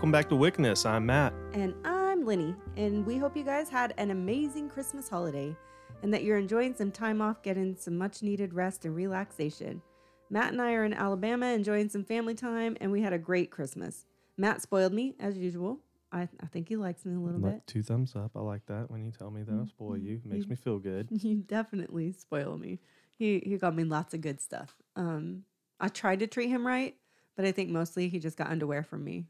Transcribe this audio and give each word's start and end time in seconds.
Welcome 0.00 0.12
back 0.12 0.30
to 0.30 0.36
Wickedness. 0.36 0.86
I'm 0.86 1.04
Matt. 1.04 1.34
And 1.52 1.74
I'm 1.84 2.24
Linny, 2.24 2.54
and 2.78 3.04
we 3.04 3.18
hope 3.18 3.36
you 3.36 3.44
guys 3.44 3.68
had 3.68 3.92
an 3.98 4.10
amazing 4.10 4.70
Christmas 4.70 5.10
holiday 5.10 5.54
and 6.02 6.14
that 6.14 6.24
you're 6.24 6.38
enjoying 6.38 6.74
some 6.74 6.90
time 6.90 7.20
off, 7.20 7.42
getting 7.42 7.76
some 7.76 7.98
much 7.98 8.22
needed 8.22 8.54
rest 8.54 8.86
and 8.86 8.96
relaxation. 8.96 9.82
Matt 10.30 10.52
and 10.54 10.62
I 10.62 10.72
are 10.72 10.86
in 10.86 10.94
Alabama 10.94 11.48
enjoying 11.48 11.90
some 11.90 12.02
family 12.02 12.32
time, 12.32 12.78
and 12.80 12.90
we 12.90 13.02
had 13.02 13.12
a 13.12 13.18
great 13.18 13.50
Christmas. 13.50 14.06
Matt 14.38 14.62
spoiled 14.62 14.94
me, 14.94 15.16
as 15.20 15.36
usual. 15.36 15.80
I, 16.10 16.30
I 16.42 16.46
think 16.46 16.70
he 16.70 16.76
likes 16.76 17.04
me 17.04 17.14
a 17.14 17.20
little 17.20 17.38
Look, 17.38 17.52
bit. 17.52 17.66
Two 17.66 17.82
thumbs 17.82 18.16
up. 18.16 18.30
I 18.34 18.40
like 18.40 18.64
that 18.68 18.90
when 18.90 19.04
you 19.04 19.10
tell 19.10 19.30
me 19.30 19.42
that 19.42 19.54
I 19.54 19.66
spoil 19.66 19.98
you. 19.98 20.22
Makes 20.24 20.46
me 20.46 20.56
feel 20.56 20.78
good. 20.78 21.08
You 21.22 21.42
definitely 21.42 22.12
spoil 22.12 22.56
me. 22.56 22.78
He 23.18 23.42
he 23.44 23.58
got 23.58 23.76
me 23.76 23.84
lots 23.84 24.14
of 24.14 24.22
good 24.22 24.40
stuff. 24.40 24.76
Um, 24.96 25.44
I 25.78 25.88
tried 25.88 26.20
to 26.20 26.26
treat 26.26 26.48
him 26.48 26.66
right, 26.66 26.96
but 27.36 27.44
I 27.44 27.52
think 27.52 27.68
mostly 27.68 28.08
he 28.08 28.18
just 28.18 28.38
got 28.38 28.48
underwear 28.48 28.82
from 28.82 29.04
me. 29.04 29.26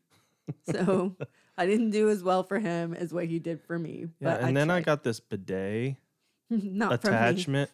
So 0.71 1.17
I 1.57 1.67
didn't 1.67 1.91
do 1.91 2.09
as 2.11 2.23
well 2.23 2.43
for 2.43 2.59
him 2.59 2.95
as 2.95 3.13
what 3.13 3.27
he 3.27 3.39
did 3.39 3.61
for 3.63 3.79
me. 3.79 4.09
Yeah, 4.21 4.35
but 4.37 4.41
and 4.43 4.57
then 4.57 4.71
I 4.71 4.81
got 4.81 5.03
this 5.03 5.21
bidet 5.21 5.97
not 6.51 6.93
attachment 6.93 7.71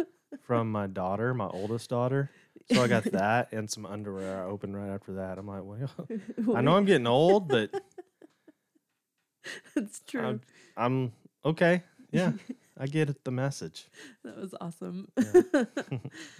from 0.42 0.70
my 0.70 0.86
daughter, 0.86 1.34
my 1.34 1.46
oldest 1.48 1.90
daughter. 1.90 2.30
So 2.72 2.82
I 2.82 2.86
got 2.86 3.04
that 3.04 3.52
and 3.52 3.68
some 3.68 3.84
underwear. 3.84 4.44
I 4.44 4.46
opened 4.46 4.76
right 4.76 4.90
after 4.90 5.14
that. 5.14 5.38
I'm 5.38 5.46
like, 5.46 5.62
well, 5.64 6.56
I 6.56 6.60
know 6.60 6.76
I'm 6.76 6.84
getting 6.84 7.06
old, 7.06 7.48
but 7.48 7.70
it's 9.74 10.00
true. 10.06 10.20
I'm, 10.20 10.40
I'm 10.76 11.12
okay. 11.44 11.82
Yeah, 12.12 12.32
I 12.78 12.86
get 12.86 13.24
the 13.24 13.30
message. 13.30 13.86
that 14.24 14.36
was 14.36 14.54
awesome. 14.60 15.08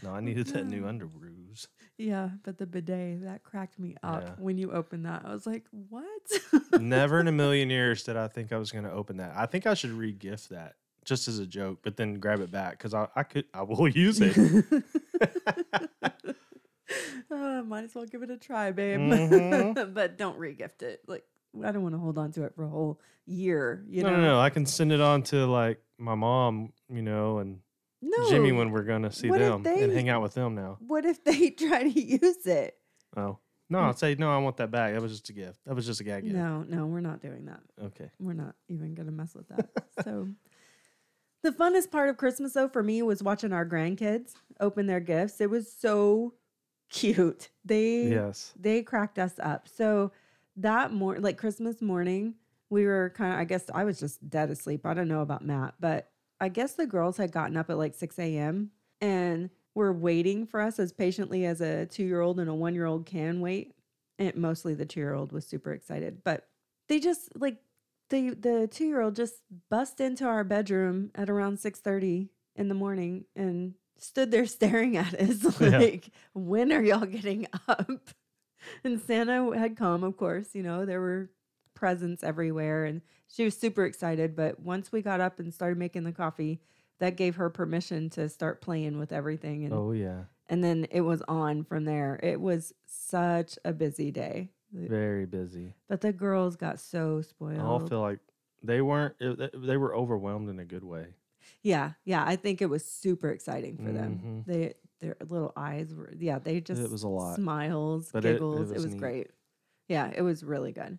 No, 0.02 0.10
I 0.12 0.20
needed 0.20 0.48
that 0.48 0.66
new 0.66 0.82
underoos. 0.82 1.66
Yeah, 2.00 2.30
but 2.42 2.58
the 2.58 2.66
bidet 2.66 3.22
that 3.24 3.42
cracked 3.44 3.78
me 3.78 3.96
up 4.02 4.22
Yeah. 4.22 4.34
when 4.38 4.58
you 4.58 4.72
opened 4.72 5.06
that. 5.06 5.22
I 5.24 5.32
was 5.32 5.46
like, 5.46 5.64
"What?" 5.88 6.80
Never 6.80 7.20
in 7.20 7.28
a 7.28 7.32
million 7.42 7.70
years 7.70 8.02
did 8.04 8.16
I 8.16 8.28
think 8.28 8.52
I 8.52 8.56
was 8.58 8.72
going 8.72 8.84
to 8.84 8.92
open 8.92 9.18
that. 9.18 9.32
I 9.36 9.46
think 9.46 9.66
I 9.66 9.74
should 9.74 9.90
re-gift 9.92 10.48
that 10.50 10.76
just 11.04 11.28
as 11.28 11.38
a 11.38 11.46
joke, 11.46 11.78
but 11.82 11.96
then 11.96 12.14
grab 12.14 12.40
it 12.40 12.50
back 12.50 12.72
because 12.78 12.94
I, 12.94 13.08
I 13.16 13.22
could, 13.22 13.44
I 13.54 13.62
will 13.62 13.88
use 14.06 14.20
it. 14.20 14.36
uh, 17.30 17.62
might 17.62 17.84
as 17.84 17.94
well 17.94 18.06
give 18.06 18.22
it 18.22 18.30
a 18.30 18.36
try, 18.36 18.70
babe. 18.72 18.98
Mhm. 19.00 19.94
but 19.94 20.18
don't 20.18 20.38
regift 20.38 20.82
it. 20.82 21.02
Like 21.06 21.24
I 21.64 21.72
don't 21.72 21.82
want 21.82 21.94
to 21.94 21.98
hold 21.98 22.18
on 22.18 22.32
to 22.32 22.44
it 22.44 22.54
for 22.54 22.64
a 22.64 22.68
whole 22.68 23.00
year. 23.26 23.84
You 23.88 24.02
no, 24.02 24.10
know, 24.10 24.16
no, 24.16 24.22
no. 24.22 24.40
I 24.40 24.50
can 24.50 24.66
send 24.66 24.92
it 24.92 25.00
on 25.00 25.22
to 25.24 25.46
like 25.46 25.80
my 25.98 26.14
mom, 26.14 26.72
you 26.88 27.02
know, 27.02 27.38
and 27.38 27.60
No, 28.02 28.30
Jimmy 28.30 28.52
when 28.52 28.70
we're 28.70 28.82
going 28.84 29.02
to 29.02 29.12
see 29.12 29.28
What 29.28 29.40
them 29.40 29.66
and 29.66 29.92
hang 29.92 30.08
out 30.08 30.22
with 30.22 30.34
them 30.34 30.54
now. 30.54 30.78
What 30.86 31.04
if 31.04 31.22
they 31.22 31.50
try 31.50 31.82
to 31.82 32.00
use 32.00 32.46
it? 32.46 32.76
Oh, 33.16 33.38
no, 33.68 33.78
I'll 33.78 33.94
say, 33.94 34.14
no, 34.16 34.30
I 34.34 34.38
want 34.38 34.56
that 34.56 34.70
back. 34.70 34.94
That 34.94 35.02
was 35.02 35.12
just 35.12 35.28
a 35.28 35.32
gift. 35.32 35.58
That 35.66 35.74
was 35.74 35.86
just 35.86 36.00
a 36.00 36.04
gag 36.04 36.24
gift. 36.24 36.34
No, 36.34 36.62
no, 36.62 36.86
we're 36.86 37.00
not 37.00 37.20
doing 37.20 37.44
that. 37.46 37.60
Okay. 37.82 38.10
We're 38.18 38.32
not 38.32 38.54
even 38.68 38.94
gonna 38.94 39.12
mess 39.12 39.34
with 39.34 39.48
that. 39.48 39.68
so 40.04 40.28
the 41.42 41.52
funnest 41.52 41.90
part 41.90 42.08
of 42.08 42.16
Christmas 42.16 42.52
though 42.54 42.68
for 42.68 42.82
me 42.82 43.02
was 43.02 43.22
watching 43.22 43.52
our 43.52 43.64
grandkids 43.66 44.32
open 44.60 44.86
their 44.86 45.00
gifts. 45.00 45.40
It 45.40 45.50
was 45.50 45.72
so 45.72 46.34
cute. 46.90 47.50
They 47.64 48.08
Yes. 48.08 48.52
they 48.58 48.82
cracked 48.82 49.18
us 49.18 49.34
up. 49.40 49.68
So 49.68 50.12
that 50.56 50.92
more 50.92 51.18
like 51.18 51.38
Christmas 51.38 51.80
morning, 51.80 52.34
we 52.70 52.84
were 52.86 53.12
kind 53.16 53.34
of 53.34 53.38
I 53.38 53.44
guess 53.44 53.64
I 53.72 53.84
was 53.84 54.00
just 54.00 54.28
dead 54.28 54.50
asleep. 54.50 54.84
I 54.84 54.94
don't 54.94 55.08
know 55.08 55.22
about 55.22 55.44
Matt, 55.44 55.74
but 55.78 56.10
I 56.40 56.48
guess 56.48 56.72
the 56.74 56.86
girls 56.86 57.16
had 57.16 57.32
gotten 57.32 57.56
up 57.56 57.70
at 57.70 57.78
like 57.78 57.94
6 57.94 58.18
a.m. 58.18 58.70
and 59.00 59.50
were 59.74 59.92
waiting 59.92 60.46
for 60.46 60.60
us 60.60 60.78
as 60.78 60.92
patiently 60.92 61.44
as 61.46 61.60
a 61.60 61.86
two 61.86 62.04
year 62.04 62.20
old 62.20 62.40
and 62.40 62.48
a 62.50 62.54
one 62.54 62.74
year 62.74 62.86
old 62.86 63.06
can 63.06 63.40
wait. 63.40 63.74
And 64.18 64.34
mostly 64.36 64.74
the 64.74 64.84
two 64.86 65.00
year 65.00 65.14
old 65.14 65.32
was 65.32 65.46
super 65.46 65.72
excited. 65.72 66.22
But 66.24 66.46
they 66.88 66.98
just 67.00 67.28
like 67.38 67.58
the 68.10 68.30
the 68.30 68.68
two 68.70 68.86
year 68.86 69.00
old 69.00 69.16
just 69.16 69.34
bust 69.70 70.00
into 70.00 70.24
our 70.24 70.44
bedroom 70.44 71.10
at 71.14 71.30
around 71.30 71.58
6:30 71.58 72.28
in 72.56 72.68
the 72.68 72.74
morning 72.74 73.24
and 73.36 73.74
stood 73.98 74.30
there 74.30 74.46
staring 74.58 74.96
at 74.96 75.14
us 75.14 75.60
Yeah. 75.60 75.78
like 75.78 76.10
when 76.34 76.72
are 76.72 76.82
y'all 76.82 77.06
getting 77.06 77.46
up 77.68 77.90
and 78.82 79.00
santa 79.00 79.56
had 79.56 79.76
come 79.76 80.02
of 80.02 80.16
course 80.16 80.54
you 80.54 80.62
know 80.62 80.84
there 80.84 81.00
were 81.00 81.30
presents 81.80 82.22
everywhere 82.22 82.84
and 82.84 83.00
she 83.26 83.42
was 83.42 83.56
super 83.56 83.86
excited 83.86 84.36
but 84.36 84.60
once 84.60 84.92
we 84.92 85.00
got 85.00 85.18
up 85.18 85.40
and 85.40 85.52
started 85.54 85.78
making 85.78 86.04
the 86.04 86.12
coffee 86.12 86.60
that 86.98 87.16
gave 87.16 87.36
her 87.36 87.48
permission 87.48 88.10
to 88.10 88.28
start 88.28 88.60
playing 88.60 88.98
with 88.98 89.10
everything 89.12 89.64
and 89.64 89.72
Oh, 89.72 89.92
yeah. 89.92 90.24
and 90.50 90.62
then 90.62 90.86
it 90.90 91.00
was 91.00 91.22
on 91.26 91.64
from 91.64 91.86
there 91.86 92.20
it 92.22 92.38
was 92.38 92.74
such 92.84 93.58
a 93.64 93.72
busy 93.72 94.10
day 94.10 94.50
Very 94.72 95.24
busy. 95.24 95.72
but 95.88 96.02
the 96.02 96.12
girls 96.12 96.54
got 96.56 96.78
so 96.78 97.18
I 97.18 97.22
spoiled 97.22 97.60
all 97.60 97.80
feel 97.86 98.02
like 98.02 98.18
they 98.62 98.82
weren't, 98.82 99.14
they 99.18 99.78
were 99.78 99.96
overwhelmed 99.96 100.50
in 100.50 100.58
a 100.58 100.66
good 100.66 100.84
way. 100.84 101.06
Yeah, 101.62 101.92
yeah. 102.04 102.22
I 102.26 102.36
think 102.36 102.60
it 102.60 102.66
was 102.68 102.84
super 102.84 103.30
exciting 103.30 103.78
for 103.78 103.90
them. 103.90 104.20
Mhm. 104.22 104.44
They 104.46 104.74
their 105.00 105.16
little 105.26 105.54
eyes 105.56 105.94
were 105.94 106.12
yeah, 106.18 106.38
they 106.40 106.60
just 106.60 106.82
it 106.82 106.90
was 106.90 107.02
a 107.02 107.08
lot. 107.08 107.36
Smiles, 107.36 108.10
But 108.12 108.26
it- 108.26 108.28
it 108.28 108.32
giggles. 108.34 108.70
It, 108.70 108.74
was 108.74 108.84
was, 108.84 108.94
great. 108.96 109.28
Yeah, 109.88 110.12
it 110.14 110.20
was 110.20 110.44
really 110.44 110.72
good. 110.72 110.98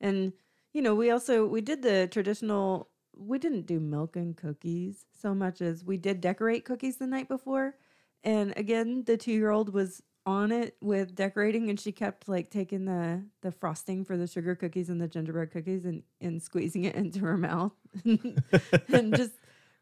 And 0.00 0.32
you 0.72 0.82
know, 0.82 0.94
we 0.94 1.10
also 1.10 1.46
we 1.46 1.60
did 1.60 1.82
the 1.82 2.08
traditional 2.10 2.88
we 3.16 3.38
didn't 3.38 3.66
do 3.66 3.80
milk 3.80 4.16
and 4.16 4.36
cookies 4.36 5.04
so 5.20 5.34
much 5.34 5.60
as 5.60 5.84
we 5.84 5.96
did 5.96 6.20
decorate 6.20 6.64
cookies 6.64 6.96
the 6.96 7.06
night 7.06 7.28
before. 7.28 7.74
And 8.22 8.52
again, 8.56 9.04
the 9.04 9.16
2-year-old 9.16 9.72
was 9.72 10.02
on 10.26 10.52
it 10.52 10.76
with 10.82 11.14
decorating 11.14 11.70
and 11.70 11.80
she 11.80 11.92
kept 11.92 12.28
like 12.28 12.50
taking 12.50 12.84
the 12.84 13.24
the 13.40 13.50
frosting 13.50 14.04
for 14.04 14.16
the 14.18 14.26
sugar 14.26 14.54
cookies 14.54 14.90
and 14.90 15.00
the 15.00 15.08
gingerbread 15.08 15.50
cookies 15.50 15.86
and 15.86 16.02
and 16.20 16.42
squeezing 16.42 16.84
it 16.84 16.94
into 17.02 17.20
her 17.20 17.38
mouth 17.38 17.72
and 18.04 19.16
just 19.16 19.32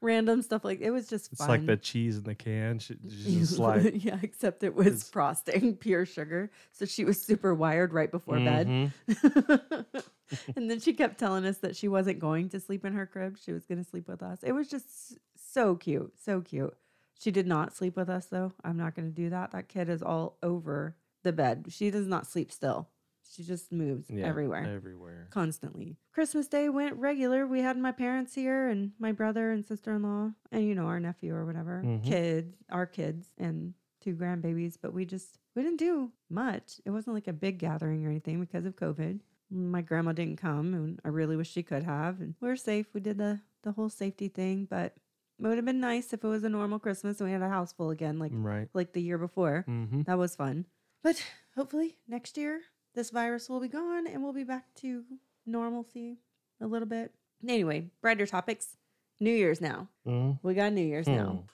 random 0.01 0.43
stuff 0.43 0.65
like 0.65 0.81
it 0.81 0.91
was 0.91 1.09
just 1.09 1.33
It's 1.33 1.41
fun. 1.41 1.49
like 1.49 1.67
the 1.67 1.77
cheese 1.77 2.19
in 2.19 2.25
the 2.25 2.35
can. 2.35 2.79
She, 2.79 2.97
she's 3.09 3.49
just 3.51 3.59
like, 3.59 3.93
yeah, 4.05 4.19
except 4.23 4.63
it 4.63 4.75
was 4.75 5.09
frosting, 5.09 5.77
pure 5.81 6.07
sugar. 6.07 6.51
So 6.73 6.85
she 6.85 7.05
was 7.05 7.21
super 7.21 7.55
wired 7.55 7.93
right 7.93 8.11
before 8.11 8.37
bed. 8.37 8.67
Mhm. 8.69 8.93
and 10.57 10.71
then 10.71 10.81
she 10.81 10.93
kept 10.93 11.19
telling 11.19 11.45
us 11.45 11.59
that 11.59 11.77
she 11.77 11.89
wasn't 11.89 12.19
going 12.19 12.49
to 12.51 12.61
sleep 12.61 12.85
in 12.85 12.93
her 12.95 13.07
crib. 13.07 13.37
She 13.43 13.53
was 13.53 13.67
going 13.67 13.83
to 13.83 13.89
sleep 13.89 14.09
with 14.09 14.23
us. 14.23 14.41
It 14.43 14.53
was 14.53 14.69
just 14.69 15.19
so 15.37 15.75
cute. 15.75 16.13
So 16.23 16.41
cute. 16.41 16.77
She 17.19 17.31
did 17.31 17.47
not 17.47 17.75
sleep 17.75 17.97
with 17.97 18.09
us, 18.09 18.27
though. 18.27 18.53
I'm 18.65 18.77
not 18.77 18.95
going 18.95 19.09
to 19.09 19.15
do 19.15 19.31
that. 19.31 19.51
That 19.53 19.69
kid 19.69 19.89
is 19.89 20.03
all 20.03 20.37
over 20.43 20.97
the 21.25 21.33
bed. 21.33 21.67
She 21.71 21.91
does 21.91 22.07
not 22.07 22.27
sleep 22.27 22.53
still. 22.53 22.89
She 23.31 23.43
just 23.45 23.71
moves 23.73 24.09
Yeah, 24.11 24.27
everywhere 24.27 24.65
Everywhere. 24.65 25.29
constantly. 25.31 25.97
Christmas 26.13 26.49
Day 26.49 26.69
went 26.69 26.97
regular. 26.97 27.47
We 27.47 27.61
had 27.61 27.77
my 27.79 27.93
parents 27.93 28.35
here 28.35 28.69
and 28.69 28.93
my 28.99 29.13
brother 29.13 29.51
and 29.51 29.65
sister 29.67 29.93
in 29.95 30.03
law 30.03 30.33
and 30.51 30.65
you 30.65 30.75
know 30.75 30.87
our 30.87 30.99
nephew 31.01 31.35
or 31.35 31.45
whatever, 31.45 31.83
Mhm. 31.85 32.05
kids, 32.05 32.57
our 32.71 32.87
kids 32.87 33.33
and 33.39 33.75
two 34.01 34.15
grandbabies. 34.17 34.77
But 34.81 34.93
we 34.95 35.05
just 35.05 35.39
we 35.55 35.63
didn't 35.63 35.79
do 35.79 36.13
much. 36.31 36.81
It 36.85 36.91
wasn't 36.91 37.15
like 37.15 37.29
a 37.29 37.33
big 37.33 37.59
gathering 37.59 38.07
or 38.07 38.11
anything 38.11 38.41
because 38.41 38.65
of 38.65 38.77
COVID. 38.77 39.21
My 39.51 39.81
grandma 39.83 40.13
didn't 40.13 40.37
come, 40.37 40.73
and 40.75 41.01
I 41.05 41.09
really 41.09 41.37
wish 41.37 41.51
she 41.51 41.63
could 41.63 41.83
have. 41.83 42.21
And 42.21 42.35
we 42.41 42.49
are 42.49 42.57
safe. 42.57 42.93
We 42.95 43.01
did 43.01 43.19
the 43.19 43.41
the 43.63 43.73
whole 43.73 43.89
safety 43.91 44.29
thing, 44.29 44.67
but 44.67 44.95
it 45.39 45.43
would 45.47 45.57
have 45.57 45.65
been 45.65 45.81
nice 45.81 46.13
if 46.13 46.23
it 46.25 46.29
was 46.29 46.45
a 46.45 46.49
normal 46.49 46.79
Christmas 46.79 47.21
and 47.21 47.29
we 47.29 47.33
had 47.33 47.43
a 47.43 47.49
house 47.49 47.73
full 47.73 47.91
again, 47.91 48.19
like 48.19 48.33
Right. 48.35 48.69
like 48.73 48.93
the 48.93 49.03
year 49.03 49.19
before. 49.19 49.65
Mm-hmm. 49.69 50.03
That 50.03 50.17
was 50.19 50.35
fun. 50.37 50.67
But 51.03 51.23
hopefully 51.57 51.99
next 52.09 52.37
year 52.37 52.61
this 52.99 53.11
virus 53.11 53.49
will 53.49 53.61
be 53.61 53.69
gone 53.69 54.09
and 54.09 54.25
we'll 54.25 54.33
be 54.33 54.43
back 54.43 54.65
to 54.75 55.05
normalcy 55.47 56.19
a 56.61 56.67
little 56.67 56.89
bit. 56.89 57.13
Anyway, 57.47 57.87
brighter 58.03 58.27
topics. 58.27 58.77
New 59.21 59.31
Year's 59.31 59.61
now. 59.61 59.89
Mm-hmm. 60.05 60.45
We 60.47 60.55
got 60.55 60.73
New 60.73 60.85
Year's 60.85 61.07
now. 61.07 61.45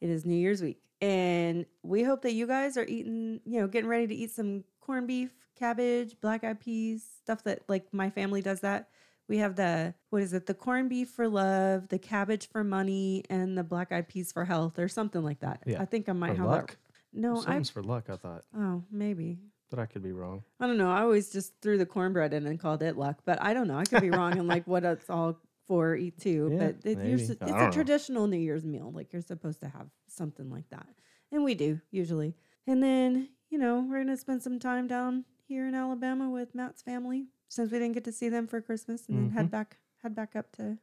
It 0.00 0.10
is 0.10 0.24
New 0.24 0.36
Year's 0.36 0.62
week. 0.62 0.80
And 1.00 1.66
we 1.82 2.04
hope 2.04 2.22
that 2.22 2.34
you 2.34 2.46
guys 2.46 2.76
are 2.76 2.84
eating, 2.84 3.40
you 3.44 3.58
know, 3.60 3.66
getting 3.66 3.90
ready 3.90 4.06
to 4.06 4.14
eat 4.14 4.30
some 4.30 4.62
corned 4.80 5.08
beef, 5.08 5.32
cabbage, 5.58 6.20
black 6.20 6.44
eyed 6.44 6.60
peas, 6.60 7.04
stuff 7.24 7.42
that 7.44 7.62
like 7.68 7.92
my 7.92 8.08
family 8.08 8.40
does 8.40 8.60
that. 8.60 8.88
We 9.28 9.38
have 9.38 9.56
the 9.56 9.94
what 10.10 10.22
is 10.22 10.32
it? 10.32 10.46
The 10.46 10.54
corned 10.54 10.88
beef 10.88 11.10
for 11.10 11.26
love, 11.26 11.88
the 11.88 11.98
cabbage 11.98 12.48
for 12.48 12.62
money, 12.62 13.24
and 13.28 13.58
the 13.58 13.64
black 13.64 13.90
eyed 13.90 14.06
peas 14.06 14.30
for 14.30 14.44
health, 14.44 14.78
or 14.78 14.86
something 14.86 15.24
like 15.24 15.40
that. 15.40 15.62
Yeah, 15.66 15.82
I 15.82 15.84
think 15.84 16.08
I 16.08 16.12
might 16.12 16.36
For 16.36 16.42
have 16.42 16.46
luck. 16.46 16.66
that. 16.70 16.76
No, 17.12 17.38
I. 17.38 17.40
Something's 17.40 17.70
for 17.70 17.82
luck, 17.82 18.08
I 18.08 18.16
thought. 18.16 18.44
Oh, 18.56 18.84
maybe. 18.90 19.38
But 19.72 19.80
I 19.80 19.86
could 19.86 20.02
be 20.02 20.12
wrong. 20.12 20.42
I 20.60 20.66
don't 20.66 20.76
know. 20.76 20.90
I 20.92 21.00
always 21.00 21.32
just 21.32 21.54
threw 21.62 21.78
the 21.78 21.86
cornbread 21.86 22.34
in 22.34 22.46
and 22.46 22.60
called 22.60 22.82
it 22.82 22.98
luck, 22.98 23.20
but 23.24 23.40
I 23.42 23.54
don't 23.54 23.66
know. 23.68 23.78
I 23.78 23.84
could 23.84 24.02
be 24.02 24.10
wrong 24.10 24.36
in 24.36 24.46
like 24.46 24.66
what 24.66 24.84
it's 24.84 25.08
all 25.08 25.38
for 25.66 25.96
eat 25.96 26.18
too. 26.20 26.50
Yeah, 26.52 26.58
but 26.58 26.76
it, 26.84 26.98
you're, 26.98 27.16
maybe. 27.16 27.22
s- 27.22 27.30
I 27.40 27.44
it's 27.44 27.52
a 27.52 27.64
know. 27.64 27.70
traditional 27.70 28.26
New 28.26 28.36
Year's 28.36 28.66
meal. 28.66 28.92
Like 28.94 29.14
you're 29.14 29.22
supposed 29.22 29.60
to 29.60 29.68
have 29.68 29.86
something 30.08 30.50
like 30.50 30.68
that, 30.68 30.86
and 31.32 31.42
we 31.42 31.54
do 31.54 31.80
usually. 31.90 32.34
And 32.66 32.82
then 32.82 33.30
you 33.48 33.56
know 33.56 33.80
we're 33.88 33.98
gonna 34.04 34.16
spend 34.18 34.42
some 34.42 34.58
time 34.58 34.86
down 34.88 35.24
here 35.48 35.66
in 35.66 35.74
Alabama 35.74 36.28
with 36.28 36.54
Matt's 36.54 36.82
family 36.82 37.28
since 37.48 37.70
we 37.72 37.78
didn't 37.78 37.94
get 37.94 38.04
to 38.04 38.12
see 38.12 38.28
them 38.28 38.46
for 38.46 38.60
Christmas, 38.60 39.08
and 39.08 39.16
then 39.16 39.30
head 39.30 39.46
Mhm. 39.48 39.52
back 39.52 39.78
head 40.02 40.14
back 40.14 40.36
up 40.36 40.52
to 40.56 40.76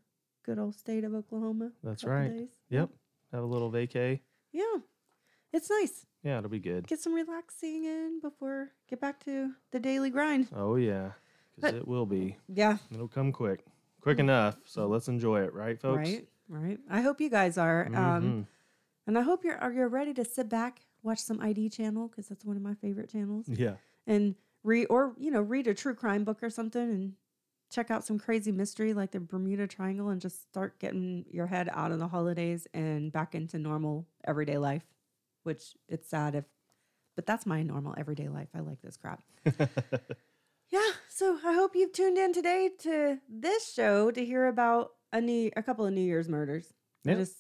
good 0.43 0.57
old 0.57 0.73
state 0.73 1.03
of 1.03 1.13
Oklahoma. 1.13 1.73
That's 1.83 2.03
right. 2.03 2.35
days. 2.35 2.49
Yep. 2.71 2.89
Have 3.33 3.43
a 3.43 3.45
little 3.45 3.71
vacay. 3.71 4.21
Yeah, 4.51 4.63
it's 5.53 5.69
nice. 5.69 6.05
Yeah, 6.23 6.37
it'll 6.39 6.49
be 6.49 6.59
good. 6.59 6.87
Get 6.87 6.99
some 6.99 7.13
relaxing 7.13 7.85
in 7.85 8.19
before 8.21 8.71
get 8.89 8.99
back 8.99 9.23
to 9.25 9.51
the 9.71 9.79
daily 9.79 10.09
grind. 10.09 10.49
Oh 10.55 10.75
yeah, 10.75 11.11
because 11.55 11.75
it 11.75 11.87
will 11.87 12.05
be. 12.05 12.37
Yeah. 12.47 12.77
It'll 12.93 13.07
come 13.07 13.31
quick, 13.31 13.65
quick 14.01 14.19
enough. 14.19 14.57
So 14.65 14.87
let's 14.87 15.07
enjoy 15.07 15.41
it, 15.43 15.53
right, 15.53 15.79
folks? 15.79 16.09
Right. 16.09 16.27
Right. 16.49 16.79
I 16.89 17.01
hope 17.01 17.21
you 17.21 17.29
guys 17.29 17.57
are. 17.57 17.85
Um, 17.87 17.93
Mhm. 17.93 18.45
and 19.07 19.17
I 19.17 19.21
hope 19.21 19.43
you're 19.43 19.57
are 19.57 19.71
you're 19.71 19.87
ready 19.87 20.13
to 20.15 20.25
sit 20.25 20.49
back, 20.49 20.85
watch 21.03 21.19
some 21.19 21.39
ID 21.39 21.69
channel 21.69 22.07
because 22.07 22.27
that's 22.27 22.43
one 22.43 22.57
of 22.57 22.63
my 22.63 22.73
favorite 22.75 23.09
channels, 23.09 23.47
Yeah. 23.47 23.75
and 24.07 24.35
read 24.63 24.87
or 24.89 25.13
you 25.17 25.31
know 25.31 25.41
read 25.41 25.67
a 25.67 25.73
true 25.73 25.93
crime 25.93 26.23
book 26.23 26.41
or 26.43 26.49
something 26.49 26.81
and 26.89 27.13
check 27.69 27.91
out 27.91 28.03
some 28.03 28.17
crazy 28.17 28.51
mystery 28.51 28.93
like 28.95 29.11
the 29.11 29.19
Bermuda 29.19 29.67
Triangle 29.67 30.09
and 30.09 30.19
just 30.19 30.41
start 30.49 30.79
getting 30.79 31.23
your 31.29 31.45
head 31.45 31.69
out 31.71 31.91
of 31.91 31.99
the 31.99 32.07
holidays 32.07 32.67
and 32.73 33.11
back 33.11 33.35
into 33.35 33.59
normal 33.59 34.07
everyday 34.25 34.57
life. 34.57 34.83
Which 35.43 35.75
it's 35.87 36.09
sad 36.09 36.35
if, 36.35 36.45
but 37.15 37.25
that's 37.25 37.45
my 37.45 37.63
normal 37.63 37.95
everyday 37.97 38.27
life. 38.29 38.49
I 38.55 38.59
like 38.59 38.81
this 38.81 38.97
crap. 38.97 39.23
Yeah, 40.71 40.91
so 41.09 41.37
I 41.43 41.53
hope 41.53 41.75
you've 41.75 41.93
tuned 41.93 42.17
in 42.19 42.31
today 42.31 42.69
to 42.79 43.17
this 43.27 43.73
show 43.73 44.11
to 44.11 44.23
hear 44.23 44.47
about 44.47 44.91
a 45.11 45.19
new, 45.19 45.49
a 45.55 45.63
couple 45.63 45.85
of 45.85 45.93
New 45.93 46.01
Year's 46.01 46.29
murders. 46.29 46.71
I 47.07 47.15
just 47.15 47.37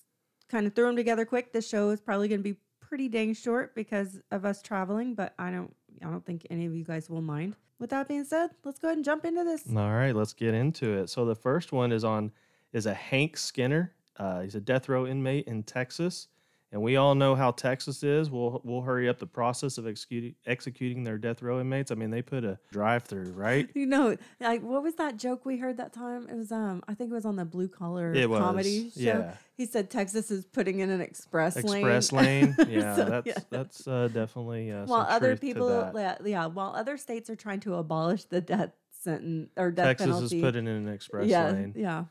kind 0.49 0.65
of 0.65 0.73
threw 0.73 0.85
them 0.87 0.95
together 0.95 1.25
quick. 1.25 1.53
This 1.53 1.67
show 1.69 1.91
is 1.91 2.01
probably 2.01 2.27
going 2.27 2.39
to 2.39 2.43
be 2.43 2.57
pretty 2.79 3.07
dang 3.07 3.35
short 3.35 3.75
because 3.75 4.19
of 4.31 4.45
us 4.45 4.63
traveling, 4.63 5.13
but 5.13 5.35
I 5.37 5.51
don't, 5.51 5.71
I 6.03 6.09
don't 6.09 6.25
think 6.25 6.47
any 6.49 6.65
of 6.65 6.73
you 6.73 6.83
guys 6.83 7.07
will 7.07 7.21
mind. 7.21 7.55
With 7.77 7.91
that 7.91 8.07
being 8.07 8.23
said, 8.25 8.49
let's 8.63 8.79
go 8.79 8.87
ahead 8.87 8.97
and 8.97 9.05
jump 9.05 9.25
into 9.25 9.43
this. 9.43 9.63
All 9.69 9.91
right, 9.91 10.15
let's 10.15 10.33
get 10.33 10.55
into 10.55 10.97
it. 10.97 11.09
So 11.11 11.23
the 11.25 11.35
first 11.35 11.71
one 11.71 11.91
is 11.91 12.03
on 12.03 12.31
is 12.73 12.87
a 12.87 12.93
Hank 12.95 13.37
Skinner. 13.37 13.93
Uh, 14.17 14.41
he's 14.41 14.55
a 14.55 14.59
death 14.59 14.89
row 14.89 15.05
inmate 15.05 15.47
in 15.47 15.61
Texas, 15.63 16.27
and 16.71 16.81
we 16.81 16.97
all 16.97 17.15
know 17.15 17.33
how 17.35 17.51
Texas 17.51 18.03
is. 18.03 18.29
We'll 18.29 18.61
we'll 18.63 18.81
hurry 18.81 19.09
up 19.09 19.17
the 19.19 19.25
process 19.25 19.77
of 19.77 19.87
executing 19.87 20.35
executing 20.45 21.03
their 21.03 21.17
death 21.17 21.41
row 21.41 21.59
inmates. 21.59 21.91
I 21.91 21.95
mean, 21.95 22.11
they 22.11 22.21
put 22.21 22.43
a 22.43 22.59
drive 22.71 23.03
through, 23.03 23.31
right? 23.31 23.67
You 23.75 23.85
know, 23.85 24.17
like 24.39 24.61
what 24.61 24.83
was 24.83 24.95
that 24.95 25.17
joke 25.17 25.45
we 25.45 25.57
heard 25.57 25.77
that 25.77 25.93
time? 25.93 26.27
It 26.29 26.35
was 26.35 26.51
um, 26.51 26.83
I 26.87 26.93
think 26.93 27.11
it 27.11 27.13
was 27.13 27.25
on 27.25 27.35
the 27.37 27.45
blue 27.45 27.67
collar 27.69 28.13
comedy 28.27 28.89
show. 28.91 28.99
yeah. 28.99 29.33
He 29.55 29.65
said 29.65 29.89
Texas 29.89 30.31
is 30.31 30.45
putting 30.45 30.79
in 30.79 30.89
an 30.89 31.01
express, 31.01 31.57
Express 31.57 32.11
lane. 32.11 32.55
lane, 32.57 32.67
yeah, 32.69 32.95
So, 32.95 33.05
that's 33.05 33.27
yeah. 33.27 33.33
that's 33.49 33.87
uh, 33.87 34.07
definitely 34.13 34.71
uh, 34.71 34.85
while 34.85 35.05
other 35.09 35.35
people 35.35 35.91
yeah, 35.95 36.15
yeah 36.23 36.45
while 36.45 36.73
other 36.75 36.97
states 36.97 37.29
are 37.29 37.35
trying 37.35 37.59
to 37.61 37.75
abolish 37.75 38.23
the 38.25 38.41
death 38.41 38.71
sentence 38.91 39.49
or 39.57 39.71
death 39.71 39.85
Texas 39.87 40.07
penalty 40.07 40.37
is 40.37 40.41
putting 40.43 40.67
in 40.67 40.73
an 40.75 40.87
express 40.89 41.27
yeah 41.27 41.49
lane. 41.51 41.73
yeah 41.75 42.05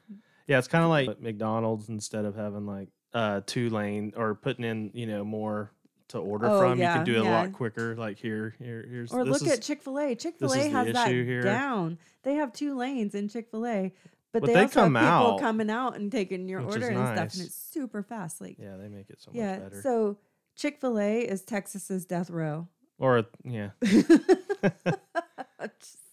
Yeah, 0.47 0.59
it's 0.59 0.69
kind 0.69 0.85
of 0.85 0.91
like 0.91 1.21
McDonald's 1.21 1.89
instead 1.91 2.25
of 2.25 2.35
having 2.35 2.67
like 2.67 2.89
uh 3.19 3.41
two 3.47 3.69
lane 3.71 4.13
or 4.17 4.35
putting 4.35 4.65
in 4.65 4.91
you 4.95 5.07
know 5.07 5.25
more 5.25 5.73
to 6.09 6.19
order 6.19 6.47
Oh, 6.47 6.61
from. 6.61 6.79
you 6.79 6.85
can 6.87 7.05
do 7.05 7.17
it 7.17 7.27
a 7.27 7.31
lot 7.31 7.53
quicker. 7.53 7.95
Like 7.97 8.17
here, 8.19 8.55
here, 8.59 8.87
here's 8.89 9.13
or 9.13 9.25
look 9.25 9.43
is, 9.43 9.51
at 9.53 9.61
chick-fil-a 9.63 10.15
chick-fil-a 10.15 10.69
has 10.71 10.93
that 10.95 11.09
here. 11.09 11.43
down 11.43 11.99
they 12.23 12.35
have 12.35 12.53
two 12.53 12.77
lanes 12.77 13.15
in 13.15 13.29
chick-fil-a 13.29 13.93
but, 14.33 14.41
But 14.43 14.47
they, 14.47 14.55
they 14.55 14.63
also 14.63 14.81
come 14.83 14.95
have 14.95 15.05
people 15.05 15.35
out, 15.35 15.41
coming 15.41 15.71
out 15.71 15.97
and 15.97 16.13
taking 16.13 16.49
your 16.49 16.61
order 16.63 16.91
is 16.91 16.97
and 16.97 17.07
stuff 17.17 17.35
and 17.35 17.43
it's 17.47 17.55
super 17.55 18.03
fast 18.03 18.41
like 18.41 18.57
yeah, 18.59 18.77
they 18.77 18.89
make 18.89 19.11
it 19.11 19.21
so 19.21 19.31
yeah 19.35 19.55
much 19.59 19.63
better. 19.71 19.83
so 19.83 20.19
chick-fil-a 20.57 21.21
is 21.23 21.43
texas's 21.43 22.05
death 22.05 22.31
row 22.31 22.69
or 22.99 23.25
yeah, 23.45 23.71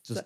just 0.05 0.23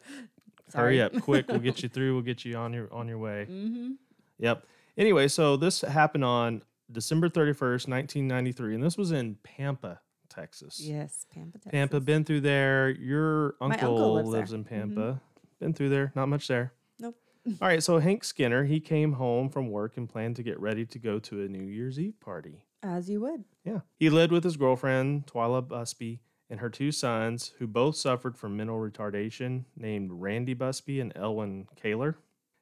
hurry 0.73 1.01
up, 1.01 1.19
quick. 1.21 1.47
We'll 1.47 1.59
get 1.59 1.81
you 1.83 1.89
through. 1.89 2.13
We'll 2.13 2.23
get 2.23 2.43
you 2.45 2.55
on 2.57 2.73
your 2.73 2.91
on 2.93 3.07
your 3.07 3.17
way. 3.17 3.47
mm-hmm. 3.49 3.91
Yep. 4.39 4.65
Anyway, 4.97 5.27
so 5.29 5.55
this 5.55 5.81
happened 5.81 6.25
on 6.25 6.61
December 6.91 7.29
thirty 7.29 7.53
first, 7.53 7.87
nineteen 7.87 8.27
ninety 8.27 8.51
three, 8.51 8.73
and 8.75 8.83
this 8.83 8.97
was 8.97 9.11
in 9.11 9.35
Pampa, 9.43 9.99
Texas. 10.29 10.79
yes 10.81 11.25
pampa 11.33 11.57
texas. 11.57 11.71
Pampa, 11.71 11.99
been 11.99 12.23
through 12.23 12.41
there. 12.41 12.89
Your 12.89 13.55
uncle, 13.61 13.95
uncle 13.97 14.13
lives 14.15 14.29
lives, 14.29 14.53
in 14.53 14.63
Mhm. 14.63 14.67
Pampa. 14.69 15.21
Been 15.59 15.73
through 15.73 15.89
there. 15.89 16.11
Not 16.15 16.27
much 16.29 16.47
there. 16.47 16.73
Nope. 16.99 17.15
All 17.61 17.67
right. 17.67 17.83
So 17.83 17.99
Hank 17.99 18.23
Skinner, 18.23 18.63
he 18.65 18.79
came 18.79 19.13
home 19.13 19.49
from 19.49 19.69
work 19.69 19.97
and 19.97 20.07
planned 20.07 20.35
to 20.37 20.43
get 20.43 20.59
ready 20.59 20.85
to 20.85 20.99
go 20.99 21.19
to 21.19 21.41
a 21.43 21.47
New 21.47 21.65
Year's 21.67 21.99
Eve 21.99 22.19
party. 22.19 22.63
as 22.81 23.09
you 23.09 23.19
would 23.21 23.43
Yeah. 23.65 23.81
He 23.97 24.09
lived 24.09 24.31
with 24.31 24.43
his 24.45 24.55
girlfriend, 24.55 25.27
Twila 25.27 25.67
Busby, 25.67 26.21
and 26.49 26.61
her 26.61 26.69
two 26.69 26.91
sons, 26.93 27.53
who 27.59 27.67
both 27.67 27.95
suffered 27.97 28.37
from 28.37 28.55
mental 28.55 28.77
retardation, 28.79 29.65
named 29.75 30.11
Randy 30.13 30.53
Busby 30.53 30.99
and 31.01 31.11
Elwin 31.15 31.67
Caler. 31.75 32.15